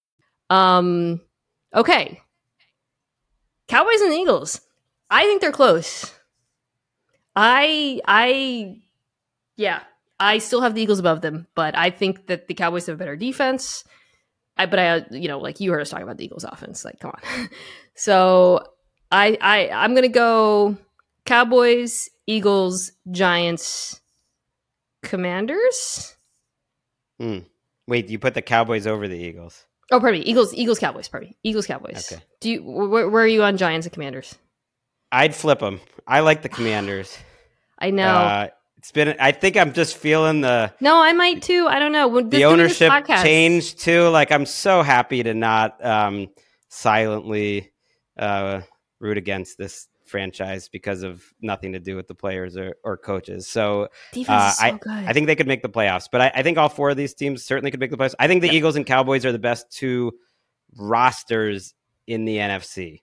[0.51, 1.21] Um,
[1.73, 2.19] okay.
[3.69, 4.59] Cowboys and Eagles.
[5.09, 6.13] I think they're close.
[7.35, 8.81] I, I,
[9.55, 9.83] yeah,
[10.19, 12.99] I still have the Eagles above them, but I think that the Cowboys have a
[12.99, 13.85] better defense.
[14.57, 16.83] I, but I, you know, like you heard us talking about the Eagles offense.
[16.83, 17.49] Like, come on.
[17.95, 18.61] so
[19.09, 20.77] I, I, I'm gonna go
[21.25, 24.01] Cowboys, Eagles, Giants,
[25.01, 26.17] Commanders.
[27.17, 27.43] What
[27.87, 29.65] Wait, you put the Cowboys over the Eagles?
[29.91, 30.25] Oh, pardon me.
[30.25, 31.07] Eagles, Eagles, Cowboys.
[31.07, 31.37] Pardon me.
[31.43, 32.11] Eagles, Cowboys.
[32.11, 32.21] Okay.
[32.39, 34.35] Do you where, where are you on Giants and Commanders?
[35.11, 35.81] I'd flip them.
[36.07, 37.17] I like the Commanders.
[37.77, 38.07] I know.
[38.07, 39.15] Uh, it's been.
[39.19, 41.67] I think I'm just feeling the no, I might too.
[41.69, 42.07] I don't know.
[42.07, 44.07] When- the ownership podcast- change too.
[44.07, 46.29] Like I'm so happy to not um,
[46.69, 47.71] silently
[48.17, 48.61] uh,
[48.99, 53.47] root against this franchise because of nothing to do with the players or, or coaches.
[53.47, 53.87] So
[54.27, 54.79] uh, so I.
[55.07, 57.13] I think they could make the playoffs, but I, I think all four of these
[57.13, 58.15] teams certainly could make the playoffs.
[58.19, 60.11] I think the Eagles and Cowboys are the best two
[60.77, 61.73] rosters
[62.05, 63.01] in the NFC.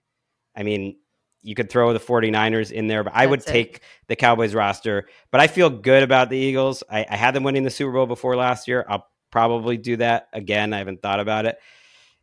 [0.55, 0.97] I mean,
[1.41, 3.47] you could throw the 49ers in there, but I would it.
[3.47, 5.07] take the Cowboys roster.
[5.31, 6.83] But I feel good about the Eagles.
[6.89, 8.85] I, I had them winning the Super Bowl before last year.
[8.87, 10.73] I'll probably do that again.
[10.73, 11.57] I haven't thought about it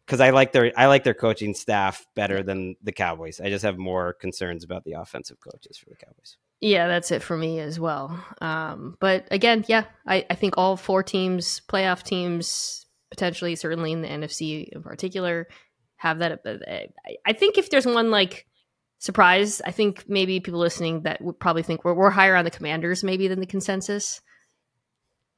[0.06, 3.40] because I like their I like their coaching staff better than the Cowboys.
[3.40, 6.36] I just have more concerns about the offensive coaches for the Cowboys.
[6.60, 8.18] Yeah, that's it for me as well.
[8.40, 14.00] Um, but again, yeah, I, I think all four teams, playoff teams, potentially, certainly in
[14.00, 15.48] the NFC in particular,
[15.96, 16.40] have that.
[16.46, 16.88] uh, I-
[17.26, 18.46] I think if there's one like
[18.98, 22.50] surprise, I think maybe people listening that would probably think we're, we're higher on the
[22.50, 24.22] Commanders maybe than the consensus.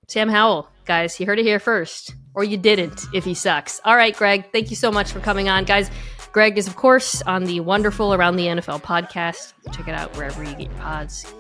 [0.09, 3.79] Sam Howell, guys, you heard it here first, or you didn't if he sucks.
[3.85, 5.91] All right, Gregg, thank you so much for coming on, guys.
[6.33, 9.53] Gregg is, of course, on the wonderful Around the NFL podcast.
[9.71, 11.31] Check it out wherever you get your pods.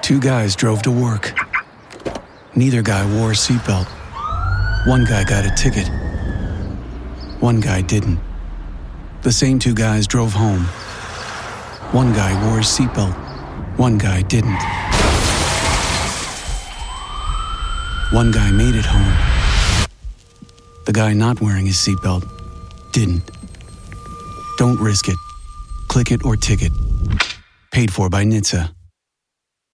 [0.00, 1.34] Two guys drove to work.
[2.56, 3.86] Neither guy wore a seatbelt.
[4.86, 5.86] One guy got a ticket.
[7.40, 8.18] One guy didn't.
[9.20, 10.62] The same two guys drove home.
[11.92, 13.21] One guy wore a seatbelt.
[13.76, 14.62] One guy didn't.
[18.12, 19.88] One guy made it home.
[20.84, 22.28] The guy not wearing his seatbelt
[22.92, 23.30] didn't.
[24.58, 25.16] Don't risk it.
[25.88, 26.72] Click it or ticket.
[27.70, 28.81] Paid for by NHTSA.